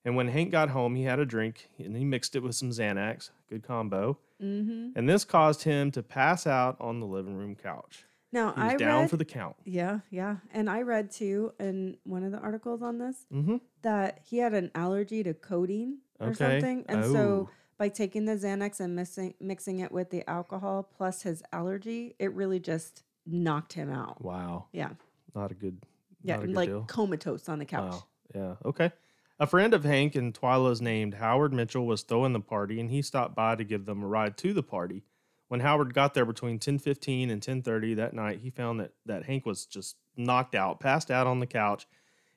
And 0.08 0.16
when 0.16 0.30
Hank 0.30 0.52
got 0.52 0.70
home, 0.70 0.96
he 0.96 1.04
had 1.04 1.20
a 1.20 1.26
drink 1.26 1.68
and 1.78 1.94
he 1.94 2.06
mixed 2.06 2.34
it 2.38 2.42
with 2.42 2.56
some 2.56 2.70
Xanax. 2.70 3.30
Good 3.50 3.62
combo. 3.62 4.18
mm-hmm. 4.42 4.98
And 4.98 5.10
this 5.10 5.26
caused 5.26 5.64
him 5.64 5.92
to 5.92 6.02
pass 6.02 6.48
out 6.48 6.78
on 6.80 7.02
the 7.02 7.06
living 7.06 7.36
room 7.36 7.56
couch. 7.56 8.06
now 8.32 8.54
i 8.56 8.76
down 8.78 9.02
read 9.02 9.10
for 9.10 9.18
the 9.18 9.26
count. 9.26 9.56
yeah 9.66 10.00
yeah 10.10 10.38
and 10.54 10.70
i 10.70 10.82
read 10.82 11.10
too 11.12 11.54
in 11.62 11.98
one 12.04 12.24
of 12.24 12.32
the 12.32 12.38
articles 12.40 12.82
on 12.82 12.98
this 13.00 13.26
Mm-hmm. 13.34 13.58
that 13.82 14.20
he 14.24 14.38
had 14.38 14.54
an 14.54 14.72
allergy 14.76 15.24
to 15.24 15.34
codeine 15.34 15.98
or 16.22 16.28
Okay. 16.28 16.36
something. 16.36 16.86
And 16.88 17.04
so 17.06 17.24
Oh. 17.48 17.50
by 17.78 17.90
taking 17.90 18.24
the 18.26 18.36
Xanax 18.38 18.80
and 18.80 18.96
mixing 18.96 19.34
mixing 19.42 19.80
it 19.80 19.92
with 19.92 20.10
the 20.10 20.24
alcohol 20.30 20.84
plus 20.98 21.22
his 21.24 21.44
allergy, 21.52 22.16
it 22.18 22.34
really 22.34 22.60
just 22.62 23.04
knocked 23.26 23.74
him 23.74 23.90
out. 23.92 24.22
Wow. 24.24 24.68
Yeah. 24.72 24.92
Not 25.36 25.52
a 25.52 25.56
good, 25.56 25.78
Yeah. 26.24 26.36
not 26.38 26.44
a 26.44 26.48
good 26.48 26.56
Like 26.56 26.70
deal. 26.70 26.84
comatose 26.88 27.50
on 27.50 27.60
the 27.60 27.66
couch. 27.66 27.92
Wow. 27.92 28.04
Yeah. 28.36 28.56
Okay. 28.66 28.92
A 29.40 29.46
friend 29.48 29.74
of 29.74 29.84
Hank 29.84 30.16
and 30.16 30.34
Twila's 30.34 30.82
named 30.82 31.16
Howard 31.16 31.54
Mitchell 31.54 31.86
was 31.86 32.02
throwing 32.02 32.34
the 32.34 32.40
party, 32.40 32.80
and 32.80 32.90
he 32.90 33.02
stopped 33.02 33.36
by 33.36 33.56
to 33.56 33.64
give 33.64 33.86
them 33.86 34.04
a 34.04 34.08
ride 34.08 34.36
to 34.38 34.52
the 34.54 34.64
party. 34.64 35.04
When 35.48 35.60
Howard 35.60 35.94
got 35.94 36.14
there 36.14 36.26
between 36.26 36.60
10:15 36.60 37.30
and 37.30 37.42
10:30 37.42 37.96
that 37.96 38.14
night, 38.14 38.40
he 38.42 38.50
found 38.50 38.80
that 38.80 38.94
that 39.06 39.26
Hank 39.26 39.46
was 39.46 39.66
just 39.66 39.96
knocked 40.18 40.56
out, 40.56 40.80
passed 40.80 41.12
out 41.12 41.28
on 41.28 41.40
the 41.40 41.46
couch, 41.48 41.88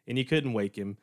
and 0.06 0.18
he 0.18 0.24
couldn't 0.24 0.52
wake 0.52 0.76
him. 0.76 0.98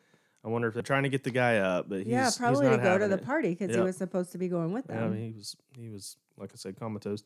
I 0.46 0.50
wonder 0.50 0.68
if 0.68 0.74
they're 0.76 0.84
trying 0.84 1.04
to 1.04 1.10
get 1.10 1.24
the 1.24 1.32
guy 1.32 1.58
up, 1.58 1.90
but 1.90 2.00
he's, 2.00 2.08
yeah, 2.08 2.30
probably 2.38 2.70
to 2.70 2.78
go 2.78 2.98
to 2.98 3.08
the 3.08 3.16
it. 3.16 3.26
party 3.26 3.50
because 3.50 3.76
he 3.76 3.82
was 3.82 3.98
supposed 3.98 4.32
to 4.34 4.38
be 4.38 4.48
going 4.48 4.72
with 4.72 4.86
Yeah, 4.88 4.98
I 4.98 5.00
them. 5.02 5.14
mean, 5.16 5.32
he 5.34 5.38
was 5.38 5.58
he 5.76 5.90
was 5.90 6.16
like 6.38 6.52
I 6.54 6.56
said 6.58 6.80
comatose. 6.80 7.24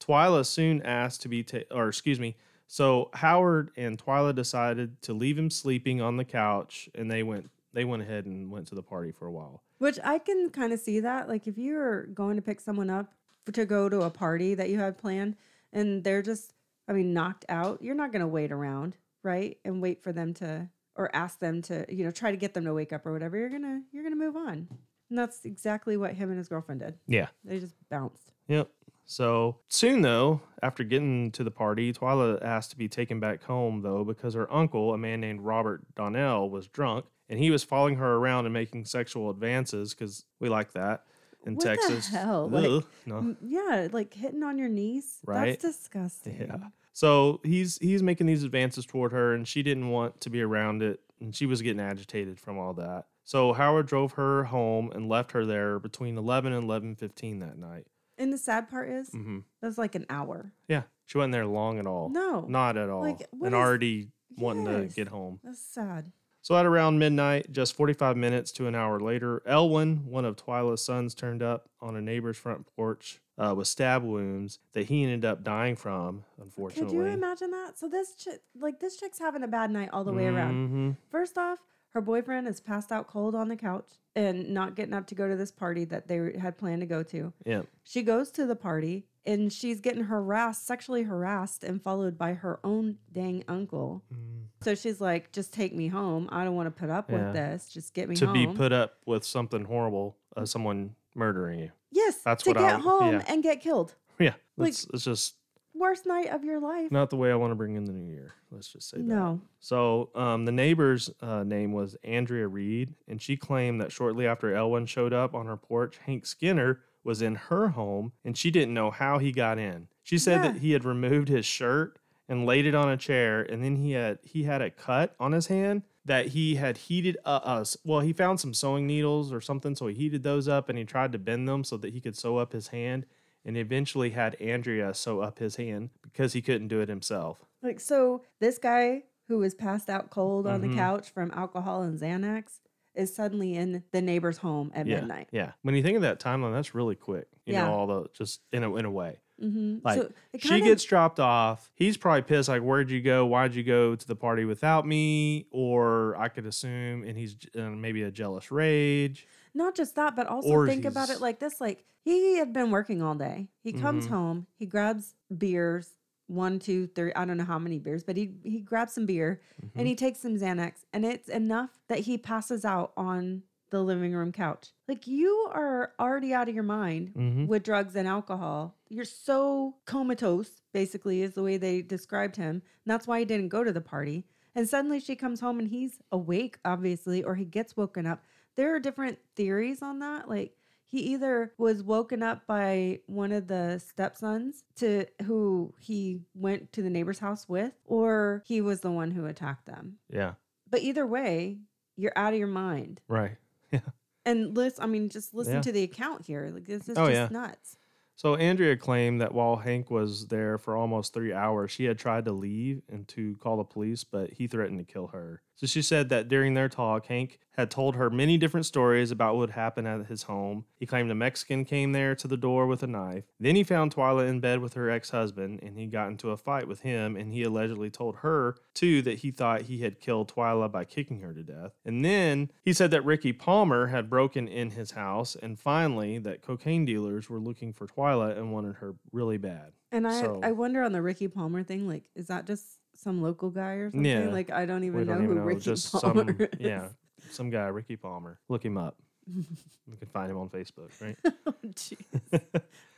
Twila 0.00 0.46
soon 0.46 0.80
asked 0.82 1.22
to 1.22 1.28
be 1.28 1.42
ta- 1.44 1.58
or 1.70 1.88
excuse 1.88 2.18
me. 2.18 2.36
So 2.66 3.10
Howard 3.12 3.70
and 3.76 4.02
Twila 4.02 4.34
decided 4.34 5.00
to 5.02 5.12
leave 5.12 5.38
him 5.38 5.50
sleeping 5.50 6.00
on 6.00 6.16
the 6.16 6.24
couch, 6.24 6.88
and 6.94 7.10
they 7.10 7.22
went 7.22 7.50
they 7.78 7.84
went 7.84 8.02
ahead 8.02 8.26
and 8.26 8.50
went 8.50 8.66
to 8.66 8.74
the 8.74 8.82
party 8.82 9.12
for 9.12 9.26
a 9.26 9.30
while. 9.30 9.62
Which 9.78 10.00
I 10.02 10.18
can 10.18 10.50
kind 10.50 10.72
of 10.72 10.80
see 10.80 10.98
that. 10.98 11.28
Like 11.28 11.46
if 11.46 11.56
you're 11.56 12.06
going 12.06 12.34
to 12.34 12.42
pick 12.42 12.60
someone 12.60 12.90
up 12.90 13.12
to 13.52 13.64
go 13.64 13.88
to 13.88 14.02
a 14.02 14.10
party 14.10 14.54
that 14.56 14.68
you 14.68 14.80
had 14.80 14.98
planned 14.98 15.36
and 15.72 16.02
they're 16.02 16.20
just, 16.20 16.54
I 16.88 16.92
mean, 16.92 17.14
knocked 17.14 17.44
out, 17.48 17.80
you're 17.80 17.94
not 17.94 18.10
going 18.10 18.22
to 18.22 18.26
wait 18.26 18.50
around, 18.50 18.96
right? 19.22 19.58
And 19.64 19.80
wait 19.80 20.02
for 20.02 20.12
them 20.12 20.34
to, 20.34 20.68
or 20.96 21.14
ask 21.14 21.38
them 21.38 21.62
to, 21.62 21.86
you 21.88 22.04
know, 22.04 22.10
try 22.10 22.32
to 22.32 22.36
get 22.36 22.52
them 22.52 22.64
to 22.64 22.74
wake 22.74 22.92
up 22.92 23.06
or 23.06 23.12
whatever. 23.12 23.38
You're 23.38 23.48
going 23.48 23.62
to, 23.62 23.82
you're 23.92 24.02
going 24.02 24.18
to 24.18 24.18
move 24.18 24.34
on. 24.34 24.66
And 25.08 25.16
that's 25.16 25.44
exactly 25.44 25.96
what 25.96 26.14
him 26.14 26.30
and 26.30 26.38
his 26.38 26.48
girlfriend 26.48 26.80
did. 26.80 26.98
Yeah. 27.06 27.28
They 27.44 27.60
just 27.60 27.76
bounced. 27.88 28.32
Yep. 28.48 28.70
So 29.04 29.58
soon 29.68 30.02
though, 30.02 30.40
after 30.62 30.82
getting 30.82 31.30
to 31.30 31.44
the 31.44 31.52
party, 31.52 31.92
Twila 31.92 32.42
asked 32.44 32.72
to 32.72 32.76
be 32.76 32.88
taken 32.88 33.20
back 33.20 33.44
home 33.44 33.82
though 33.82 34.02
because 34.02 34.34
her 34.34 34.52
uncle, 34.52 34.92
a 34.92 34.98
man 34.98 35.20
named 35.20 35.42
Robert 35.42 35.82
Donnell, 35.94 36.50
was 36.50 36.66
drunk 36.66 37.04
and 37.28 37.38
he 37.38 37.50
was 37.50 37.62
following 37.64 37.96
her 37.96 38.14
around 38.16 38.46
and 38.46 38.52
making 38.52 38.84
sexual 38.84 39.30
advances 39.30 39.94
because 39.94 40.24
we 40.40 40.48
like 40.48 40.72
that 40.72 41.04
in 41.46 41.54
What 41.54 41.64
the 41.64 41.68
Texas. 41.76 42.08
hell? 42.08 42.48
Like, 42.48 42.84
no. 43.06 43.36
Yeah, 43.40 43.88
like 43.92 44.12
hitting 44.14 44.42
on 44.42 44.58
your 44.58 44.68
knees. 44.68 45.18
Right? 45.24 45.60
That's 45.60 45.78
disgusting. 45.78 46.36
Yeah. 46.48 46.56
So 46.92 47.40
he's 47.44 47.78
he's 47.78 48.02
making 48.02 48.26
these 48.26 48.42
advances 48.42 48.84
toward 48.84 49.12
her, 49.12 49.32
and 49.34 49.46
she 49.46 49.62
didn't 49.62 49.88
want 49.90 50.20
to 50.22 50.30
be 50.30 50.42
around 50.42 50.82
it, 50.82 51.00
and 51.20 51.34
she 51.34 51.46
was 51.46 51.62
getting 51.62 51.80
agitated 51.80 52.40
from 52.40 52.58
all 52.58 52.74
that. 52.74 53.04
So 53.24 53.52
Howard 53.52 53.86
drove 53.86 54.12
her 54.12 54.44
home 54.44 54.90
and 54.92 55.08
left 55.08 55.32
her 55.32 55.44
there 55.46 55.78
between 55.78 56.18
eleven 56.18 56.52
and 56.52 56.64
eleven 56.64 56.96
fifteen 56.96 57.38
that 57.40 57.56
night. 57.58 57.86
And 58.16 58.32
the 58.32 58.38
sad 58.38 58.68
part 58.68 58.88
is, 58.88 59.10
hmm 59.10 59.40
that's 59.62 59.78
like 59.78 59.94
an 59.94 60.06
hour. 60.10 60.52
Yeah, 60.66 60.82
she 61.06 61.18
wasn't 61.18 61.32
there 61.34 61.46
long 61.46 61.78
at 61.78 61.86
all. 61.86 62.08
No. 62.08 62.40
not 62.48 62.76
at 62.76 62.88
all. 62.90 63.02
Like, 63.02 63.24
and 63.32 63.46
is- 63.46 63.52
already 63.54 64.08
wanting 64.36 64.66
Yes. 64.66 64.90
to 64.90 64.96
get 64.96 65.06
home. 65.08 65.38
That's 65.44 65.60
sad. 65.60 66.10
So 66.40 66.56
at 66.56 66.64
around 66.66 66.98
midnight, 66.98 67.52
just 67.52 67.74
45 67.74 68.16
minutes 68.16 68.52
to 68.52 68.66
an 68.66 68.74
hour 68.74 69.00
later, 69.00 69.42
Elwin, 69.46 70.06
one 70.06 70.24
of 70.24 70.36
Twila's 70.36 70.84
sons, 70.84 71.14
turned 71.14 71.42
up 71.42 71.68
on 71.80 71.96
a 71.96 72.00
neighbor's 72.00 72.36
front 72.36 72.66
porch 72.76 73.20
uh, 73.36 73.54
with 73.56 73.66
stab 73.66 74.02
wounds 74.02 74.58
that 74.72 74.86
he 74.86 75.02
ended 75.04 75.24
up 75.24 75.44
dying 75.44 75.76
from, 75.76 76.24
unfortunately. 76.40 76.96
Could 76.96 77.06
you 77.06 77.12
imagine 77.12 77.50
that? 77.50 77.78
So 77.78 77.88
this 77.88 78.14
chick, 78.14 78.40
like 78.58 78.80
this 78.80 78.96
chick's 78.96 79.18
having 79.18 79.42
a 79.42 79.48
bad 79.48 79.70
night 79.70 79.90
all 79.92 80.04
the 80.04 80.12
way 80.12 80.26
around. 80.26 80.68
Mhm. 80.70 80.96
First 81.10 81.36
off, 81.36 81.58
her 81.94 82.00
boyfriend 82.00 82.46
is 82.48 82.60
passed 82.60 82.92
out 82.92 83.06
cold 83.08 83.34
on 83.34 83.48
the 83.48 83.56
couch 83.56 83.88
and 84.14 84.50
not 84.50 84.74
getting 84.74 84.94
up 84.94 85.06
to 85.08 85.14
go 85.14 85.28
to 85.28 85.36
this 85.36 85.50
party 85.52 85.84
that 85.86 86.06
they 86.08 86.36
had 86.38 86.56
planned 86.58 86.80
to 86.80 86.86
go 86.86 87.02
to. 87.02 87.32
Yeah. 87.44 87.62
She 87.82 88.02
goes 88.02 88.30
to 88.32 88.46
the 88.46 88.56
party 88.56 89.06
and 89.28 89.52
she's 89.52 89.80
getting 89.80 90.04
harassed, 90.04 90.66
sexually 90.66 91.02
harassed, 91.04 91.62
and 91.62 91.82
followed 91.82 92.16
by 92.16 92.32
her 92.34 92.58
own 92.64 92.96
dang 93.12 93.44
uncle. 93.46 94.02
Mm. 94.12 94.46
So 94.62 94.74
she's 94.74 95.00
like, 95.00 95.30
"Just 95.32 95.52
take 95.52 95.74
me 95.74 95.88
home. 95.88 96.28
I 96.32 96.44
don't 96.44 96.56
want 96.56 96.66
to 96.74 96.80
put 96.80 96.90
up 96.90 97.10
Yeah. 97.10 97.26
with 97.26 97.34
this. 97.34 97.68
Just 97.68 97.94
get 97.94 98.08
me 98.08 98.16
to 98.16 98.26
home." 98.26 98.32
be 98.34 98.46
put 98.46 98.72
up 98.72 98.94
with 99.06 99.24
something 99.24 99.64
horrible, 99.64 100.16
uh, 100.36 100.44
someone 100.46 100.94
murdering 101.14 101.60
you. 101.60 101.70
yes, 101.90 102.16
That's 102.24 102.46
what 102.46 102.56
I. 102.56 102.60
to 102.60 102.64
what 102.64 102.70
get 102.70 102.78
I- 102.80 102.82
home 102.82 103.14
yeah. 103.14 103.24
and 103.32 103.42
get 103.42 103.60
killed. 103.60 103.94
Yeah, 104.20 104.34
Like- 104.56 104.70
it's, 104.70 104.86
it's 104.92 105.04
just 105.04 105.34
Worst 105.74 106.06
night 106.06 106.26
of 106.30 106.42
your 106.44 106.58
life. 106.58 106.90
not 106.90 107.08
the 107.08 107.16
way 107.16 107.30
I 107.30 107.36
want 107.36 107.52
to 107.52 107.54
bring 107.54 107.76
in 107.76 107.84
the 107.84 107.92
new 107.92 108.10
year. 108.12 108.32
Let's 108.50 108.66
just 108.66 108.88
say 108.90 108.96
that. 108.96 109.04
No. 109.06 109.40
So 109.60 110.10
um, 110.16 110.44
the 110.44 110.50
neighbor's 110.50 111.08
uh, 111.20 111.44
name 111.44 111.70
was 111.70 111.94
Andrea 112.02 112.48
Reed, 112.48 112.94
and 113.06 113.22
she 113.22 113.36
claimed 113.36 113.80
that 113.80 113.92
shortly 113.92 114.26
after 114.26 114.52
Elwin 114.52 114.86
showed 114.86 115.12
up 115.12 115.34
on 115.36 115.46
her 115.46 115.56
porch, 115.56 115.98
Hank 116.04 116.26
Skinner 116.26 116.80
was 117.04 117.22
in 117.22 117.34
her 117.36 117.68
home, 117.68 118.12
and 118.24 118.36
she 118.36 118.50
didn't 118.50 118.74
know 118.74 118.90
how 118.90 119.18
he 119.18 119.32
got 119.32 119.58
in. 119.58 119.88
She 120.02 120.18
said 120.18 120.44
Yeah. 120.44 120.52
that 120.52 120.60
he 120.60 120.72
had 120.72 120.84
removed 120.84 121.28
his 121.28 121.46
shirt 121.46 121.98
and 122.28 122.44
laid 122.44 122.66
it 122.66 122.74
on 122.74 122.88
a 122.90 122.96
chair, 122.96 123.40
and 123.42 123.62
then 123.64 123.76
he 123.76 123.92
had 123.92 124.18
he 124.22 124.42
had 124.44 124.60
a 124.62 124.70
cut 124.70 125.14
on 125.18 125.32
his 125.32 125.46
hand 125.46 125.82
that 126.04 126.28
he 126.28 126.54
had 126.56 126.76
heated 126.76 127.16
uh, 127.24 127.40
us. 127.44 127.76
Well, 127.84 128.00
he 128.00 128.12
found 128.12 128.40
some 128.40 128.54
sewing 128.54 128.86
needles 128.86 129.32
or 129.32 129.40
something, 129.40 129.74
so 129.76 129.86
he 129.86 129.94
heated 129.94 130.22
those 130.22 130.48
up 130.48 130.68
and 130.68 130.78
he 130.78 130.84
tried 130.84 131.12
to 131.12 131.18
bend 131.18 131.46
them 131.48 131.64
so 131.64 131.76
that 131.78 131.92
he 131.92 132.00
could 132.00 132.16
sew 132.16 132.36
up 132.38 132.52
his 132.52 132.68
hand. 132.68 133.04
And 133.44 133.56
eventually 133.56 134.10
had 134.10 134.34
Andrea 134.40 134.92
sew 134.92 135.20
up 135.20 135.38
his 135.38 135.56
hand 135.56 135.90
because 136.02 136.32
he 136.34 136.42
couldn't 136.42 136.68
do 136.68 136.80
it 136.80 136.88
himself. 136.88 137.44
Like 137.62 137.80
so 137.80 138.22
this 138.40 138.58
guy 138.58 139.04
who 139.28 139.38
was 139.38 139.54
passed 139.54 139.88
out 139.88 140.10
cold 140.10 140.46
on 140.46 140.60
Mhm. 140.60 140.70
the 140.70 140.76
couch 140.76 141.08
from 141.10 141.30
alcohol 141.30 141.82
and 141.82 141.98
Xanax 141.98 142.60
is 142.98 143.14
suddenly 143.14 143.54
in 143.54 143.82
the 143.92 144.02
neighbor's 144.02 144.38
home 144.38 144.70
at 144.74 144.86
yeah, 144.86 144.96
midnight. 144.96 145.28
Yeah. 145.32 145.52
When 145.62 145.74
you 145.74 145.82
think 145.82 145.96
of 145.96 146.02
that 146.02 146.20
timeline, 146.20 146.52
that's 146.52 146.74
really 146.74 146.96
quick. 146.96 147.28
You 147.46 147.54
Yeah. 147.54 147.66
know, 147.66 147.74
all 147.74 147.86
the 147.86 148.06
just 148.12 148.40
in 148.52 148.62
a 148.64 148.74
in 148.76 148.84
a 148.84 148.90
way. 148.90 149.18
Mm-hmm. 149.42 149.78
Like, 149.84 150.00
so 150.00 150.12
she 150.38 150.48
kinda- 150.48 150.64
gets 150.66 150.82
dropped 150.82 151.20
off. 151.20 151.70
He's 151.76 151.96
probably 151.96 152.22
pissed, 152.22 152.48
like, 152.48 152.60
where'd 152.62 152.90
you 152.90 153.00
go? 153.00 153.24
Why'd 153.24 153.54
you 153.54 153.62
go 153.62 153.94
to 153.94 154.06
the 154.06 154.16
party 154.16 154.44
without 154.44 154.84
me? 154.84 155.46
Or 155.52 156.16
I 156.16 156.28
could 156.28 156.44
assume, 156.44 157.04
and 157.04 157.16
he's 157.16 157.36
uh, 157.56 157.70
maybe 157.70 158.02
a 158.02 158.10
jealous 158.10 158.50
rage. 158.50 159.28
Not 159.54 159.76
just 159.76 159.94
that, 159.94 160.16
but 160.16 160.26
also 160.26 160.48
Or 160.48 160.66
think 160.66 160.84
about 160.84 161.08
it 161.10 161.20
like 161.20 161.38
this: 161.38 161.60
like 161.60 161.84
he 162.04 162.36
had 162.38 162.52
been 162.52 162.70
working 162.72 163.00
all 163.00 163.14
day. 163.14 163.48
He 163.62 163.72
comes 163.72 164.06
Mhm. 164.06 164.10
home, 164.10 164.46
he 164.56 164.66
grabs 164.66 165.14
beers, 165.36 165.90
one, 166.28 166.58
two, 166.58 166.86
three. 166.86 167.12
I 167.14 167.24
don't 167.24 167.36
know 167.36 167.44
how 167.44 167.58
many 167.58 167.78
beers, 167.78 168.04
but 168.04 168.16
he 168.16 168.34
he 168.44 168.60
grabs 168.60 168.92
some 168.92 169.06
beer 169.06 169.40
Mhm. 169.62 169.70
and 169.76 169.86
he 169.88 169.94
takes 169.96 170.20
some 170.20 170.36
Xanax, 170.36 170.84
and 170.92 171.04
it's 171.04 171.28
enough 171.28 171.70
that 171.88 172.00
he 172.00 172.16
passes 172.16 172.64
out 172.64 172.92
on 172.96 173.42
the 173.70 173.82
living 173.82 174.14
room 174.14 174.32
couch. 174.32 174.70
Like 174.86 175.06
you 175.06 175.50
are 175.52 175.92
already 176.00 176.32
out 176.32 176.48
of 176.48 176.54
your 176.54 176.64
mind 176.64 177.12
Mhm. 177.14 177.46
with 177.48 177.64
drugs 177.64 177.94
and 177.96 178.08
alcohol. 178.08 178.76
You're 178.88 179.04
so 179.04 179.76
comatose, 179.84 180.62
basically, 180.72 181.20
is 181.22 181.34
the 181.34 181.42
way 181.42 181.56
they 181.58 181.82
described 181.82 182.36
him. 182.36 182.56
And 182.56 182.62
that's 182.86 183.06
why 183.06 183.18
he 183.18 183.24
didn't 183.26 183.48
go 183.48 183.64
to 183.64 183.72
the 183.72 183.82
party. 183.82 184.24
And 184.54 184.66
suddenly 184.68 185.00
she 185.00 185.14
comes 185.16 185.40
home 185.40 185.58
and 185.58 185.68
he's 185.68 186.00
awake, 186.10 186.58
obviously, 186.64 187.22
or 187.22 187.34
he 187.34 187.44
gets 187.44 187.76
woken 187.76 188.06
up. 188.06 188.24
There 188.54 188.74
are 188.74 188.80
different 188.80 189.18
theories 189.36 189.82
on 189.82 189.98
that. 190.00 190.28
Like 190.28 190.56
he 190.90 191.00
either 191.12 191.52
was 191.58 191.82
woken 191.82 192.22
up 192.22 192.46
by 192.46 193.00
one 193.06 193.30
of 193.32 193.46
the 193.46 193.78
stepsons 193.78 194.64
to 194.76 195.06
who 195.24 195.74
he 195.78 196.20
went 196.34 196.72
to 196.72 196.82
the 196.82 196.90
neighbor's 196.90 197.18
house 197.18 197.48
with, 197.48 197.72
or 197.84 198.42
he 198.46 198.60
was 198.60 198.80
the 198.80 198.90
one 198.90 199.10
who 199.10 199.26
attacked 199.26 199.66
them. 199.66 199.98
Yeah. 200.10 200.34
But 200.70 200.80
either 200.82 201.06
way, 201.06 201.58
you're 201.96 202.12
out 202.16 202.32
of 202.32 202.38
your 202.38 202.48
mind. 202.48 203.00
Right. 203.08 203.36
Yeah. 203.70 203.80
And 204.24 204.56
listen, 204.56 204.82
I 204.84 204.86
mean, 204.86 205.10
just 205.10 205.34
listen 205.34 205.54
Yeah. 205.56 205.60
to 205.62 205.72
the 205.72 205.82
account 205.82 206.24
here. 206.24 206.50
Like 206.52 206.64
this 206.66 206.88
is 206.88 206.96
Oh, 206.96 207.06
just 207.08 207.14
yeah. 207.14 207.28
nuts. 207.38 207.76
So 208.18 208.34
Andrea 208.34 208.76
claimed 208.76 209.20
that 209.20 209.32
while 209.32 209.54
Hank 209.54 209.92
was 209.92 210.26
there 210.26 210.58
for 210.58 210.76
almost 210.76 211.14
three 211.14 211.32
hours, 211.32 211.70
she 211.70 211.84
had 211.84 212.00
tried 212.00 212.24
to 212.24 212.32
leave 212.32 212.82
and 212.88 213.06
to 213.06 213.36
call 213.36 213.58
the 213.58 213.62
police, 213.62 214.02
but 214.02 214.32
he 214.32 214.48
threatened 214.48 214.80
to 214.80 214.92
kill 214.92 215.06
her. 215.06 215.40
So 215.54 215.66
she 215.66 215.82
said 215.82 216.08
that 216.08 216.28
during 216.28 216.54
their 216.54 216.68
talk, 216.68 217.06
Hank 217.06 217.40
had 217.56 217.68
told 217.68 217.96
her 217.96 218.08
many 218.10 218.38
different 218.38 218.64
stories 218.64 219.10
about 219.10 219.34
what 219.34 219.40
would 219.40 219.50
happen 219.50 219.86
at 219.86 220.06
his 220.06 220.22
home. 220.24 220.64
He 220.76 220.86
claimed 220.86 221.10
a 221.10 221.16
Mexican 221.16 221.64
came 221.64 221.90
there 221.90 222.14
to 222.14 222.28
the 222.28 222.36
door 222.36 222.68
with 222.68 222.84
a 222.84 222.86
knife. 222.86 223.24
Then 223.40 223.56
he 223.56 223.64
found 223.64 223.92
Twila 223.92 224.28
in 224.28 224.38
bed 224.38 224.60
with 224.60 224.74
her 224.74 224.88
ex 224.88 225.10
husband, 225.10 225.58
and 225.60 225.76
he 225.76 225.86
got 225.86 226.06
into 226.06 226.30
a 226.30 226.36
fight 226.36 226.68
with 226.68 226.82
him. 226.82 227.16
And 227.16 227.32
he 227.32 227.42
allegedly 227.42 227.90
told 227.90 228.18
her, 228.18 228.54
too, 228.74 229.02
that 229.02 229.18
he 229.18 229.32
thought 229.32 229.62
he 229.62 229.78
had 229.78 229.98
killed 229.98 230.32
Twila 230.32 230.70
by 230.70 230.84
kicking 230.84 231.22
her 231.22 231.34
to 231.34 231.42
death. 231.42 231.72
And 231.84 232.04
then 232.04 232.52
he 232.62 232.72
said 232.72 232.92
that 232.92 233.04
Ricky 233.04 233.32
Palmer 233.32 233.88
had 233.88 234.08
broken 234.08 234.46
in 234.46 234.70
his 234.70 234.92
house, 234.92 235.34
and 235.34 235.58
finally, 235.58 236.18
that 236.18 236.42
cocaine 236.42 236.84
dealers 236.84 237.28
were 237.28 237.40
looking 237.40 237.72
for 237.72 237.88
Twila 237.88 238.07
and 238.12 238.52
wanted 238.52 238.76
her 238.76 238.94
really 239.12 239.38
bad. 239.38 239.72
And 239.92 240.06
I, 240.06 240.20
So- 240.20 240.40
I 240.42 240.52
wonder 240.52 240.82
on 240.82 240.92
the 240.92 241.02
Ricky 241.02 241.28
Palmer 241.28 241.62
thing, 241.62 241.86
like, 241.88 242.04
is 242.14 242.26
that 242.28 242.46
just 242.46 242.64
some 242.94 243.22
local 243.22 243.50
guy 243.50 243.74
or 243.74 243.90
something? 243.90 244.04
Yeah. 244.04 244.28
Like, 244.28 244.50
I 244.50 244.66
don't 244.66 244.84
even 244.84 245.00
know 245.00 245.12
don't 245.12 245.18
who 245.18 245.24
even 245.24 245.36
know. 245.36 245.42
Ricky 245.42 245.60
Just 245.60 245.92
Palmer 245.92 246.24
some, 246.26 246.40
is. 246.40 246.48
yeah, 246.58 246.88
some 247.30 247.50
guy, 247.50 247.66
Ricky 247.68 247.96
Palmer. 247.96 248.38
Look 248.48 248.64
him 248.64 248.76
up. 248.76 248.96
You 249.26 249.96
can 249.98 250.08
find 250.08 250.30
him 250.30 250.38
on 250.38 250.48
Facebook, 250.48 250.90
right? 251.00 251.16
Oh, 251.46 251.54